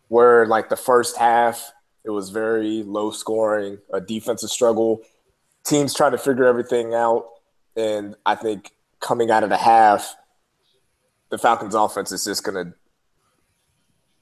[0.10, 1.72] where like the first half
[2.04, 5.02] it was very low scoring, a defensive struggle,
[5.66, 7.28] teams trying to figure everything out,
[7.76, 10.16] and I think coming out of the half,
[11.30, 12.74] the Falcons offense is just going to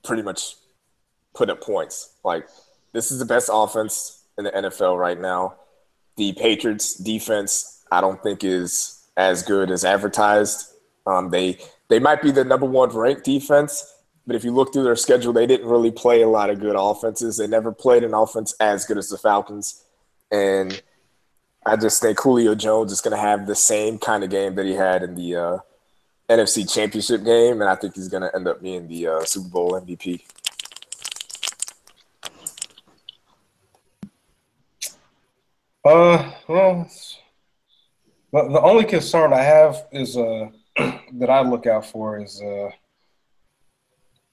[0.04, 0.56] pretty much
[1.34, 2.16] put up points.
[2.24, 2.48] Like
[2.94, 5.56] this is the best offense in the NFL right now.
[6.16, 10.74] The Patriots defense, I don't think is as good as advertised.
[11.06, 11.60] Um, they
[11.90, 13.94] they might be the number one ranked defense,
[14.28, 16.76] but if you look through their schedule, they didn't really play a lot of good
[16.78, 17.38] offenses.
[17.38, 19.86] They never played an offense as good as the Falcons,
[20.32, 20.80] and
[21.66, 24.66] I just think Julio Jones is going to have the same kind of game that
[24.66, 25.58] he had in the uh,
[26.30, 29.48] NFC Championship game, and I think he's going to end up being the uh, Super
[29.48, 30.22] Bowl MVP.
[35.86, 36.90] Uh, well,
[38.34, 40.50] the, only concern I have is uh,
[41.14, 42.70] that I look out for is uh,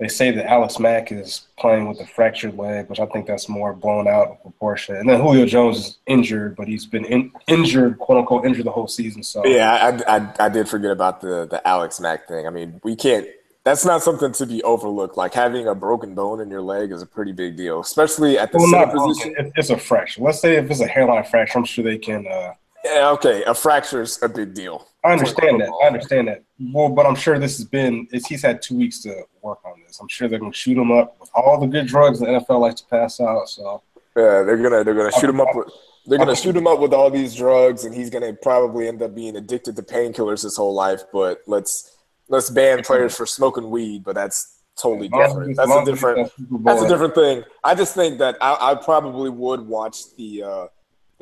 [0.05, 3.49] they say that Alex Mack is playing with a fractured leg, which I think that's
[3.49, 4.97] more blown out of proportion.
[4.97, 8.71] And then Julio Jones is injured, but he's been in, injured, quote unquote, injured the
[8.71, 9.23] whole season.
[9.23, 12.47] So yeah, I, I, I did forget about the the Alex Mack thing.
[12.47, 13.27] I mean, we can't.
[13.65, 15.17] That's not something to be overlooked.
[15.17, 18.53] Like having a broken bone in your leg is a pretty big deal, especially at
[18.53, 19.53] the well, center position.
[19.57, 20.21] It's a fracture.
[20.21, 22.27] Let's say if it's a hairline fracture, I'm sure they can.
[22.27, 22.53] Uh,
[22.85, 24.87] yeah, okay, a fracture is a big deal.
[25.05, 25.71] I understand that.
[25.83, 26.45] I understand that.
[26.73, 28.07] Well, but I'm sure this has been.
[28.29, 29.99] he's had two weeks to work on this.
[30.01, 32.61] I'm sure they're going to shoot him up with all the good drugs the NFL
[32.61, 33.49] likes to pass out.
[33.49, 33.83] So
[34.17, 35.69] yeah, they're gonna they're gonna shoot him up with
[36.07, 39.15] they're gonna shoot him up with all these drugs, and he's gonna probably end up
[39.15, 41.03] being addicted to painkillers his whole life.
[41.13, 41.97] But let's
[42.29, 45.57] let's ban players for smoking weed, but that's totally different.
[45.57, 46.31] That's a different
[46.65, 47.43] that's a different thing.
[47.63, 50.43] I just think that I, I probably would watch the.
[50.43, 50.67] Uh,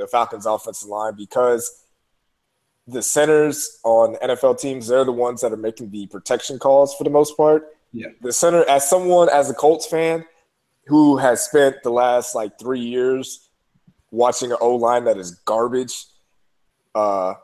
[0.02, 1.84] the Falcons' offensive line because
[2.86, 7.04] the centers on NFL teams, they're the ones that are making the protection calls for
[7.04, 7.68] the most part.
[7.92, 8.08] Yeah.
[8.20, 10.24] The center, as someone, as a Colts fan
[10.86, 13.48] who has spent the last like three years
[14.10, 16.06] watching an O line that is garbage,
[16.94, 17.34] uh,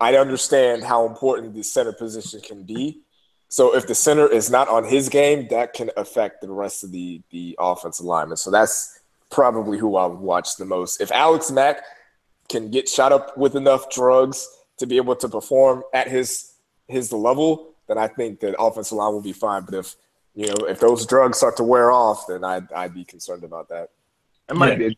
[0.00, 3.02] I understand how important the center position can be.
[3.50, 6.92] So if the center is not on his game, that can affect the rest of
[6.92, 8.36] the the offensive lineman.
[8.36, 9.00] So that's
[9.30, 11.00] probably who I would watch the most.
[11.00, 11.82] If Alex Mack
[12.48, 16.54] can get shot up with enough drugs to be able to perform at his
[16.86, 19.64] his level, then I think that offensive line will be fine.
[19.64, 19.96] But if
[20.34, 23.68] you know if those drugs start to wear off, then I'd I'd be concerned about
[23.68, 23.90] that.
[24.48, 24.76] It might Yeah.
[24.76, 24.86] be.
[24.86, 24.96] A,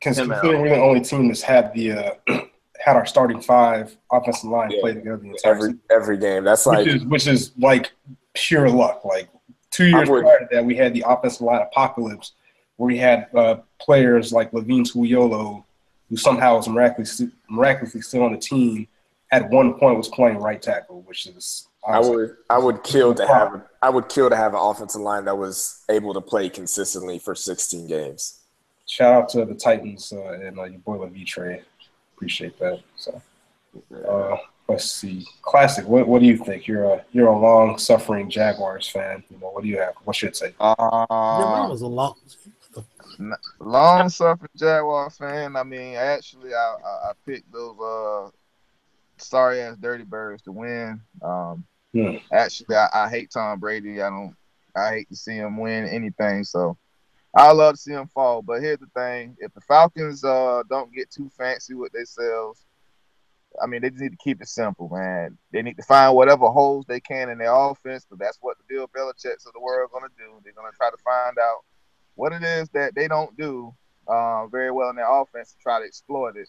[0.00, 2.10] Considering we're the only team that's had the uh,
[2.78, 4.80] had our starting five offensive line Yeah.
[4.80, 7.92] play together the entire Every season, every game, that's like which is which is like
[8.34, 9.04] pure luck.
[9.04, 9.28] Like
[9.72, 12.32] two years would- prior to that, we had the offensive line apocalypse,
[12.76, 15.64] where we had uh, players like Levine Toilolo,
[16.08, 18.88] who somehow was miraculously miraculously still on the team.
[19.30, 23.26] At one point, was playing right tackle, which is I would I would kill to
[23.26, 27.18] have I would kill to have an offensive line that was able to play consistently
[27.18, 28.40] for 16 games.
[28.86, 31.60] Shout out to the Titans uh, and uh, your boy Levitre.
[32.16, 32.80] Appreciate that.
[32.96, 33.20] So,
[34.08, 34.36] uh,
[34.66, 35.26] let's see.
[35.42, 35.86] Classic.
[35.86, 36.66] What What do you think?
[36.66, 39.22] You're a you're a long suffering Jaguars fan.
[39.30, 39.92] You know what do you have?
[40.04, 40.54] What's your take?
[40.58, 42.14] Yeah, mine Uh, was a long.
[43.60, 45.56] Long suffering Jaguar fan.
[45.56, 48.30] I mean, actually, I, I, I picked those uh
[49.18, 51.00] sorry ass Dirty Birds to win.
[51.22, 51.64] Um,
[51.94, 52.16] Hmm.
[52.30, 54.02] actually, I, I hate Tom Brady.
[54.02, 54.36] I don't.
[54.76, 56.44] I hate to see him win anything.
[56.44, 56.76] So
[57.34, 58.42] I love to see him fall.
[58.42, 62.66] But here's the thing: if the Falcons uh don't get too fancy with themselves,
[63.62, 65.38] I mean, they just need to keep it simple, man.
[65.50, 68.64] They need to find whatever holes they can in their offense, because that's what the
[68.68, 70.40] Bill Belichick's of the world are going to do.
[70.44, 71.64] They're going to try to find out
[72.18, 73.72] what it is that they don't do
[74.08, 76.48] uh, very well in their offense to try to exploit it.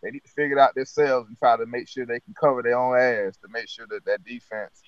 [0.00, 2.62] They need to figure it out themselves and try to make sure they can cover
[2.62, 4.80] their own ass to make sure that that defense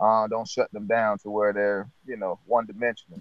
[0.00, 3.20] uh, don't shut them down to where they're, you know, one dimensional.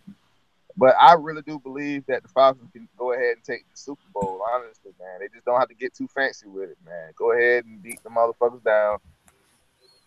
[0.78, 4.02] But I really do believe that the Falcons can go ahead and take the Super
[4.14, 4.42] Bowl.
[4.54, 7.12] Honestly, man, they just don't have to get too fancy with it, man.
[7.18, 9.00] Go ahead and beat the motherfuckers down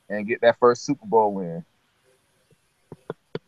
[0.09, 1.66] and get that first Super Bowl win.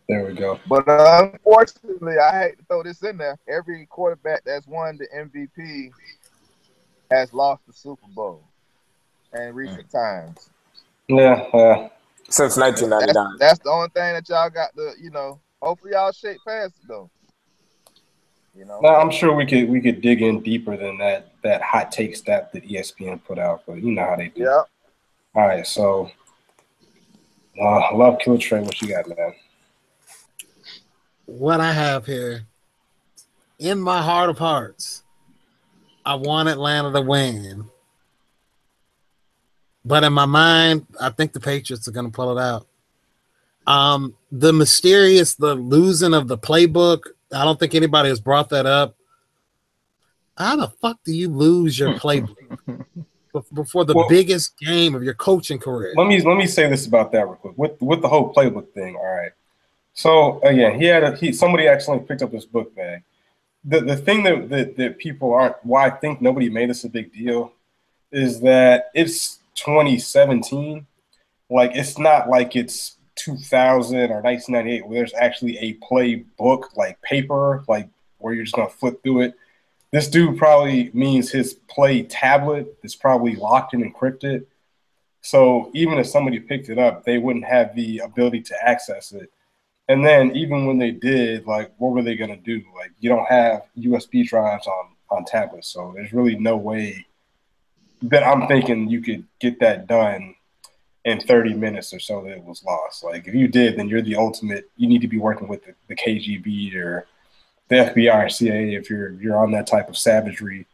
[0.09, 0.59] There we go.
[0.66, 3.38] But uh, unfortunately, I hate to throw this in there.
[3.46, 5.90] Every quarterback that's won the MVP
[7.11, 8.42] has lost the Super Bowl
[9.34, 10.48] in recent times.
[11.09, 11.44] Yeah.
[11.52, 11.88] Uh,
[12.30, 13.36] Since 1999.
[13.38, 15.40] that's the only thing that y'all got to, you know.
[15.61, 17.11] Hopefully, y'all shake past it though.
[18.56, 18.80] You know.
[18.80, 22.16] no, I'm sure we could we could dig in deeper than that that hot take
[22.16, 24.42] stat that ESPN put out, but you know how they do.
[24.42, 24.62] Yeah.
[25.34, 25.66] All right.
[25.66, 26.11] So,
[27.61, 28.61] uh, love Killer Trey.
[28.61, 29.34] What you got, man?
[31.28, 32.46] What I have here,
[33.58, 35.02] in my heart of hearts,
[36.06, 37.66] I want Atlanta to win.
[39.84, 42.66] But in my mind, I think the Patriots are going to pull it out.
[43.66, 47.00] Um, the mysterious, the losing of the playbook.
[47.30, 48.96] I don't think anybody has brought that up.
[50.38, 52.86] How the fuck do you lose your playbook
[53.52, 55.92] before the Well- biggest game of your coaching career?
[55.94, 57.52] Let me let me say this about that real quick.
[57.58, 59.32] With with the whole playbook thing, all right.
[59.99, 63.03] So again, he had a he somebody accidentally picked up his book bag.
[63.64, 66.88] The the thing that, that that people aren't why I think nobody made this a
[66.88, 67.53] big deal
[68.12, 70.86] is that it's 2017.
[71.51, 77.64] Like it's not like it's 2000 or 1998 where there's actually a playbook like paper
[77.66, 77.88] like
[78.18, 79.34] where you're just gonna flip through it.
[79.90, 84.46] This dude probably means his play tablet is probably locked and encrypted.
[85.22, 89.32] So even if somebody picked it up, they wouldn't have the ability to access it.
[89.89, 92.62] And then even when they did, like, what were they gonna do?
[92.76, 97.07] Like, you don't have USB drives on on tablets, so there's really no way
[98.03, 100.34] that I'm thinking you could get that done
[101.05, 103.03] in 30 minutes or so that it was lost.
[103.03, 104.70] Like, if you did, then you're the ultimate.
[104.76, 107.07] You need to be working with the, the KGB or
[107.68, 110.66] the FBI or CIA if you're you're on that type of savagery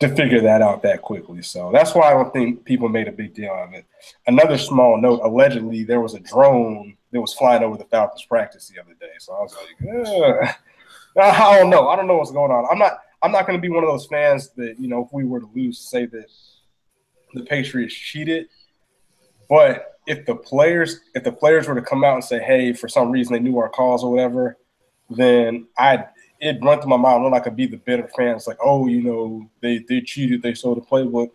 [0.00, 1.42] to figure that out that quickly.
[1.42, 3.86] So that's why I don't think people made a big deal of it.
[4.26, 8.68] Another small note: allegedly, there was a drone that was flying over the Falcons practice
[8.68, 9.12] the other day.
[9.18, 10.54] So I was like, Ugh.
[11.20, 11.88] I don't know.
[11.88, 12.66] I don't know what's going on.
[12.70, 12.98] I'm not.
[13.22, 15.40] I'm not going to be one of those fans that you know, if we were
[15.40, 16.26] to lose, say that
[17.34, 18.48] the Patriots cheated.
[19.48, 22.88] But if the players, if the players were to come out and say, "Hey, for
[22.88, 24.56] some reason they knew our calls or whatever,"
[25.10, 26.06] then I
[26.40, 27.24] it run through my mind.
[27.24, 28.34] Then I could be the bitter fan.
[28.34, 30.42] It's like, oh, you know, they they cheated.
[30.42, 31.30] They sold the playbook.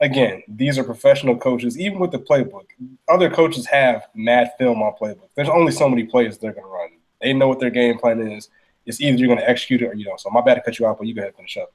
[0.00, 1.78] Again, these are professional coaches.
[1.78, 2.66] Even with the playbook,
[3.08, 5.28] other coaches have mad film on playbook.
[5.34, 6.90] There's only so many plays they're going to run.
[7.20, 8.48] They know what their game plan is.
[8.86, 10.20] It's either you're going to execute it or you don't.
[10.20, 11.72] So my bad to cut you off, but you go ahead and finish up.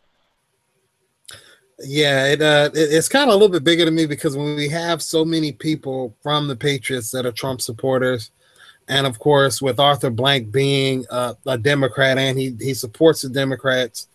[1.79, 4.55] Yeah, it, uh, it it's kind of a little bit bigger to me because when
[4.55, 8.31] we have so many people from the Patriots that are Trump supporters,
[8.87, 13.29] and of course with Arthur Blank being uh, a Democrat and he he supports the
[13.29, 14.07] Democrats,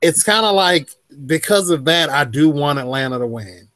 [0.00, 0.90] it's kind of like
[1.26, 3.68] because of that I do want Atlanta to win.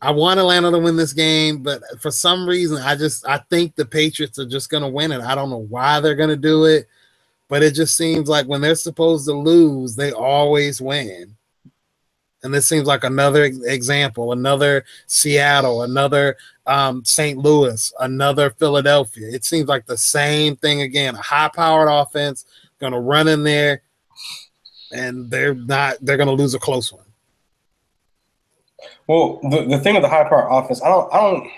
[0.00, 3.74] I want Atlanta to win this game, but for some reason I just I think
[3.74, 5.20] the Patriots are just to win it.
[5.20, 6.88] I don't know why they're to do it
[7.48, 11.36] but it just seems like when they're supposed to lose, they always win.
[12.42, 16.36] And this seems like another example, another Seattle, another
[16.66, 17.38] um, St.
[17.38, 19.28] Louis, another Philadelphia.
[19.30, 21.14] It seems like the same thing again.
[21.14, 22.44] A high powered offense,
[22.80, 23.82] gonna run in there,
[24.94, 27.04] and they're not, they're gonna lose a close one.
[29.06, 31.50] Well, the, the thing with the high power offense, I don't I don't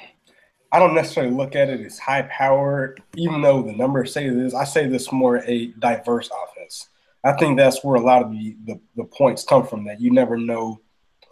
[0.72, 4.54] I don't necessarily look at it as high power, even though the numbers say this.
[4.54, 6.88] I say this more a diverse offense.
[7.24, 9.84] I think that's where a lot of the the, the points come from.
[9.84, 10.80] That you never know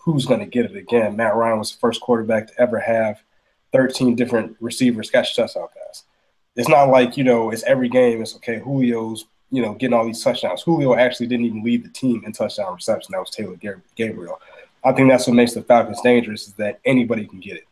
[0.05, 1.17] who's going to get it again.
[1.17, 3.23] Matt Ryan was the first quarterback to ever have
[3.73, 6.05] 13 different receivers catch touchdown pass.
[6.57, 8.23] It's not like you know it's every game.
[8.23, 8.61] It's okay.
[8.61, 10.63] Julio's you know getting all these touchdowns.
[10.63, 13.13] Julio actually didn't even lead the team in touchdown reception.
[13.13, 13.57] That was Taylor
[13.95, 14.41] Gabriel.
[14.83, 17.65] I think that's what makes the Falcons dangerous is that anybody can get it.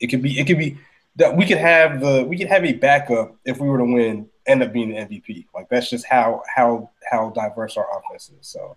[0.00, 0.78] It could be it could be
[1.16, 4.28] that we could have the we could have a backup if we were to win
[4.46, 5.46] end up being the MVP.
[5.54, 8.46] Like that's just how how how diverse our offense is.
[8.46, 8.76] So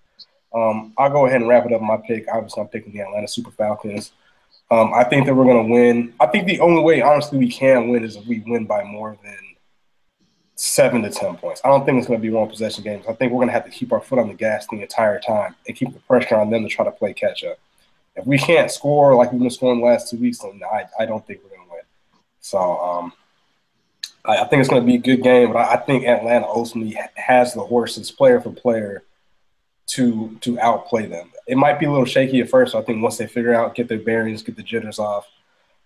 [0.53, 1.81] um, I'll go ahead and wrap it up.
[1.81, 2.25] My pick.
[2.31, 4.13] Obviously, I'm picking the Atlanta Super Falcons.
[4.71, 6.13] Um, I think that we're to win.
[6.19, 9.15] I think the only way, honestly, we can win is if we win by more
[9.23, 9.37] than
[10.55, 11.61] seven to ten points.
[11.63, 13.05] I don't think it's going to be one possession games.
[13.07, 15.19] I think we're going to have to keep our foot on the gas the entire
[15.19, 17.59] time and keep the pressure on them to try to play catch up.
[18.15, 21.05] If we can't score like we've been scoring the last two weeks, then I, I
[21.05, 21.81] don't think we're going to win.
[22.39, 23.13] So um,
[24.23, 26.45] I, I, think it's going to be a good game, but I, I think Atlanta
[26.47, 29.03] ultimately has the horses, player for player,
[29.87, 31.31] to to outplay them.
[31.47, 32.73] It might be a little shaky at first.
[32.73, 35.27] I think once they figure out, get their bearings, get the jitters off,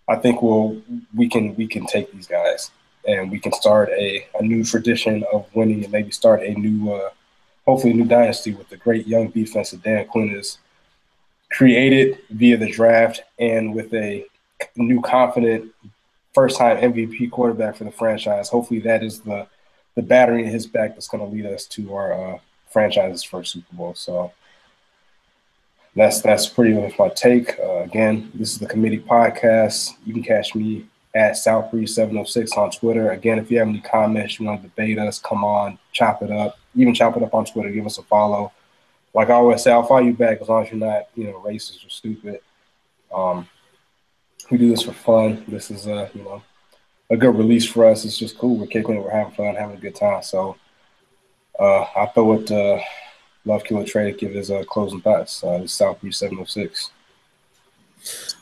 [0.07, 0.81] I think we'll
[1.13, 2.71] we can we can take these guys
[3.09, 6.91] and we can start a, a new tradition of winning and maybe start a new
[6.93, 7.09] uh,
[7.65, 10.59] hopefully a new dynasty with the great young defense that Dan Quinn has
[11.51, 14.25] created via the draft and with a
[14.75, 15.71] new confident
[16.33, 18.49] first time MVP quarterback for the franchise.
[18.49, 19.47] Hopefully that is the
[19.95, 22.39] the battery in his back that's going to lead us to our uh,
[22.69, 23.95] franchise's first Super Bowl.
[23.95, 24.31] So
[25.95, 27.57] that's that's pretty much my take.
[27.59, 29.95] Uh, again, this is the committee podcast.
[30.05, 30.85] You can catch me
[31.15, 33.11] at Southbreeze706 on Twitter.
[33.11, 36.31] Again, if you have any comments, you want to debate us, come on, chop it
[36.31, 36.57] up.
[36.75, 37.69] Even chop it up on Twitter.
[37.71, 38.51] Give us a follow.
[39.13, 41.41] Like I always say, I'll follow you back as long as you're not, you know,
[41.45, 42.41] racist or stupid.
[43.13, 43.47] Um,
[44.51, 45.43] we do this for fun.
[45.47, 46.43] This is a, you know,
[47.09, 48.05] a good release for us.
[48.05, 48.57] It's just cool.
[48.57, 49.03] We're kicking it.
[49.03, 50.21] We're having fun, having a good time.
[50.21, 50.57] So
[51.59, 52.81] uh, I throw it to
[53.45, 55.43] Love Killer Trey to give his uh, closing thoughts.
[55.43, 56.91] Uh, this is South Breeze 706.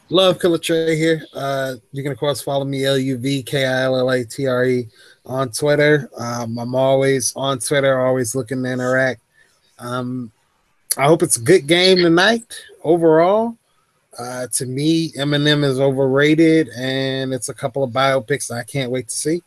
[0.09, 1.25] Love Killer Trey here.
[1.33, 4.23] Uh, you can, of course, follow me, L U V K I L L A
[4.23, 4.87] T R E,
[5.25, 6.09] on Twitter.
[6.17, 9.21] Um, I'm always on Twitter, always looking to interact.
[9.79, 10.31] Um,
[10.97, 13.57] I hope it's a good game tonight overall.
[14.17, 19.09] Uh, to me, Eminem is overrated, and it's a couple of biopics I can't wait
[19.09, 19.41] to see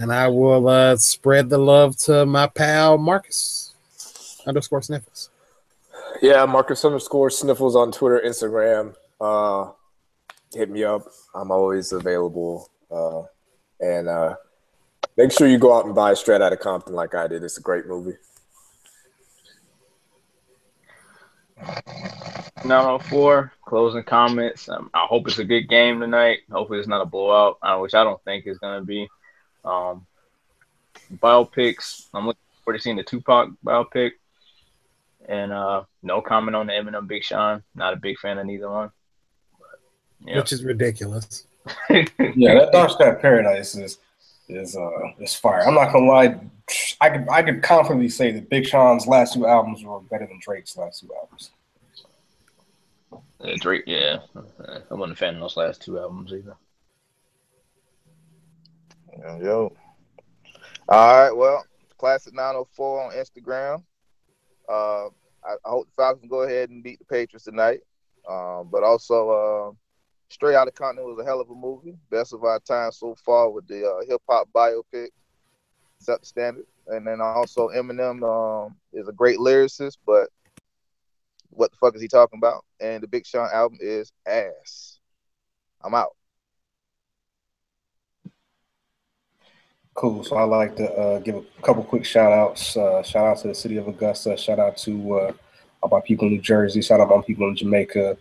[0.00, 3.74] and I will uh, spread the love to my pal Marcus
[4.46, 5.28] underscore sniffles.
[6.22, 8.94] Yeah, Marcus underscore sniffles on Twitter, Instagram.
[9.20, 9.72] Uh,
[10.52, 11.02] hit me up.
[11.34, 12.70] I'm always available.
[12.90, 13.22] Uh,
[13.80, 14.36] and uh,
[15.16, 17.42] make sure you go out and buy Straight Outta Compton like I did.
[17.42, 18.16] It's a great movie.
[22.64, 24.68] 904 closing comments.
[24.68, 26.40] Um, I hope it's a good game tonight.
[26.50, 29.08] Hopefully, it's not a blowout, uh, which I don't think it's going to be.
[29.64, 30.06] Um,
[31.14, 32.06] biopics.
[32.14, 34.12] I'm looking forward to seeing the Tupac biopic.
[35.28, 37.62] And uh, no comment on the Eminem Big Sean.
[37.74, 38.90] Not a big fan of neither one.
[40.20, 40.38] But, yeah.
[40.38, 41.46] Which is ridiculous.
[41.90, 43.98] yeah, that Dark Sky Paradise is
[44.48, 45.66] is uh is fire.
[45.66, 46.40] I'm not gonna lie.
[47.00, 50.40] I could I could confidently say that Big Sean's last two albums were better than
[50.40, 51.50] Drake's last two albums.
[53.42, 54.18] Yeah, Drake, yeah,
[54.90, 56.56] I wasn't a fan of those last two albums either.
[59.42, 59.72] Yo.
[60.88, 61.34] All right.
[61.34, 61.64] Well,
[61.98, 63.82] classic 904 on Instagram.
[64.68, 65.06] Uh,
[65.44, 67.80] I, I, hope the Falcons go ahead and beat the Patriots tonight.
[68.28, 69.72] Um, but also, uh,
[70.30, 71.96] Straight Outta Compton was a hell of a movie.
[72.08, 75.08] Best of our time so far with the uh, hip hop biopic.
[75.98, 76.66] Set the standard.
[76.86, 80.28] And then also Eminem um, is a great lyricist, but
[81.50, 82.64] what the fuck is he talking about?
[82.80, 85.00] And the Big Sean album is ass.
[85.82, 86.16] I'm out.
[89.94, 90.22] Cool.
[90.22, 92.76] So I like to uh, give a couple quick shout outs.
[92.76, 94.36] Uh, shout out to the city of Augusta.
[94.36, 95.32] Shout out to uh,
[95.82, 96.80] all my people in New Jersey.
[96.82, 98.16] Shout out my people in Jamaica.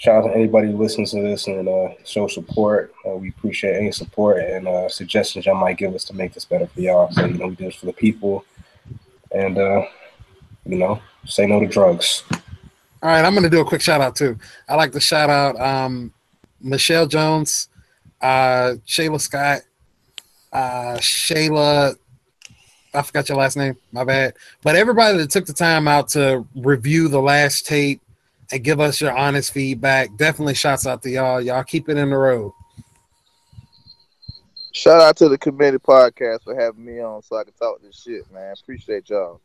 [0.00, 2.94] Shout out to anybody who listens to this and uh, show support.
[3.06, 6.46] Uh, we appreciate any support and uh, suggestions y'all might give us to make this
[6.46, 7.12] better for y'all.
[7.12, 8.46] So, you know, we do this for the people.
[9.30, 9.82] And, uh,
[10.64, 12.24] you know, say no to drugs.
[12.32, 13.22] All right.
[13.22, 14.38] I'm going to do a quick shout out too.
[14.70, 16.14] I like to shout out um,
[16.62, 17.68] Michelle Jones,
[18.22, 19.60] uh, Shayla Scott,
[20.50, 21.94] uh, Shayla.
[22.94, 23.76] I forgot your last name.
[23.92, 24.32] My bad.
[24.62, 28.00] But everybody that took the time out to review the last tape,
[28.52, 30.16] and give us your honest feedback.
[30.16, 31.40] Definitely shouts out to y'all.
[31.40, 32.52] Y'all keep it in the road.
[34.72, 38.00] Shout out to the committee podcast for having me on so I can talk this
[38.02, 38.54] shit, man.
[38.62, 39.40] Appreciate y'all.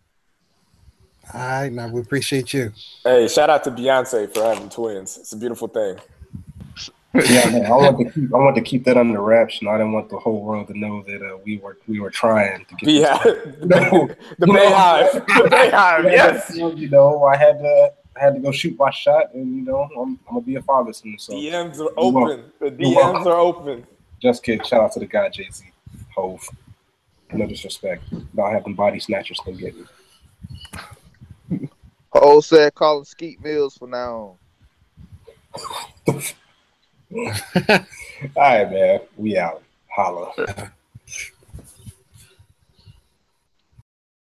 [1.34, 2.72] All right, now we appreciate you.
[3.04, 5.18] Hey, shout out to Beyonce for having twins.
[5.18, 5.98] It's a beautiful thing.
[7.16, 9.60] yeah, man, I want to keep I want to keep that under wraps.
[9.60, 12.00] You know, I didn't want the whole world to know that uh, we were we
[12.00, 16.04] were trying to get Yeah, this- the, the Beyhive, the Beyhive.
[16.12, 16.56] Yes.
[16.56, 19.90] You know, I had to I had to go shoot my shot, and you know,
[19.98, 21.18] I'm, I'm gonna be a father soon.
[21.20, 22.18] So DMs are welcome.
[22.18, 22.52] open.
[22.60, 23.02] The You're.
[23.02, 23.86] DMs are open.
[24.22, 24.66] just kidding.
[24.66, 25.66] Shout out to the guy Jay Z,
[26.16, 26.48] Hove.
[27.34, 28.04] No disrespect.
[28.34, 31.68] Not having body snatchers can get me.
[32.14, 34.38] Ho said calling Skeet Mills for now
[36.08, 36.22] on.
[37.16, 37.84] All
[38.38, 39.00] right, man.
[39.18, 39.64] We out.
[39.90, 40.32] Holla.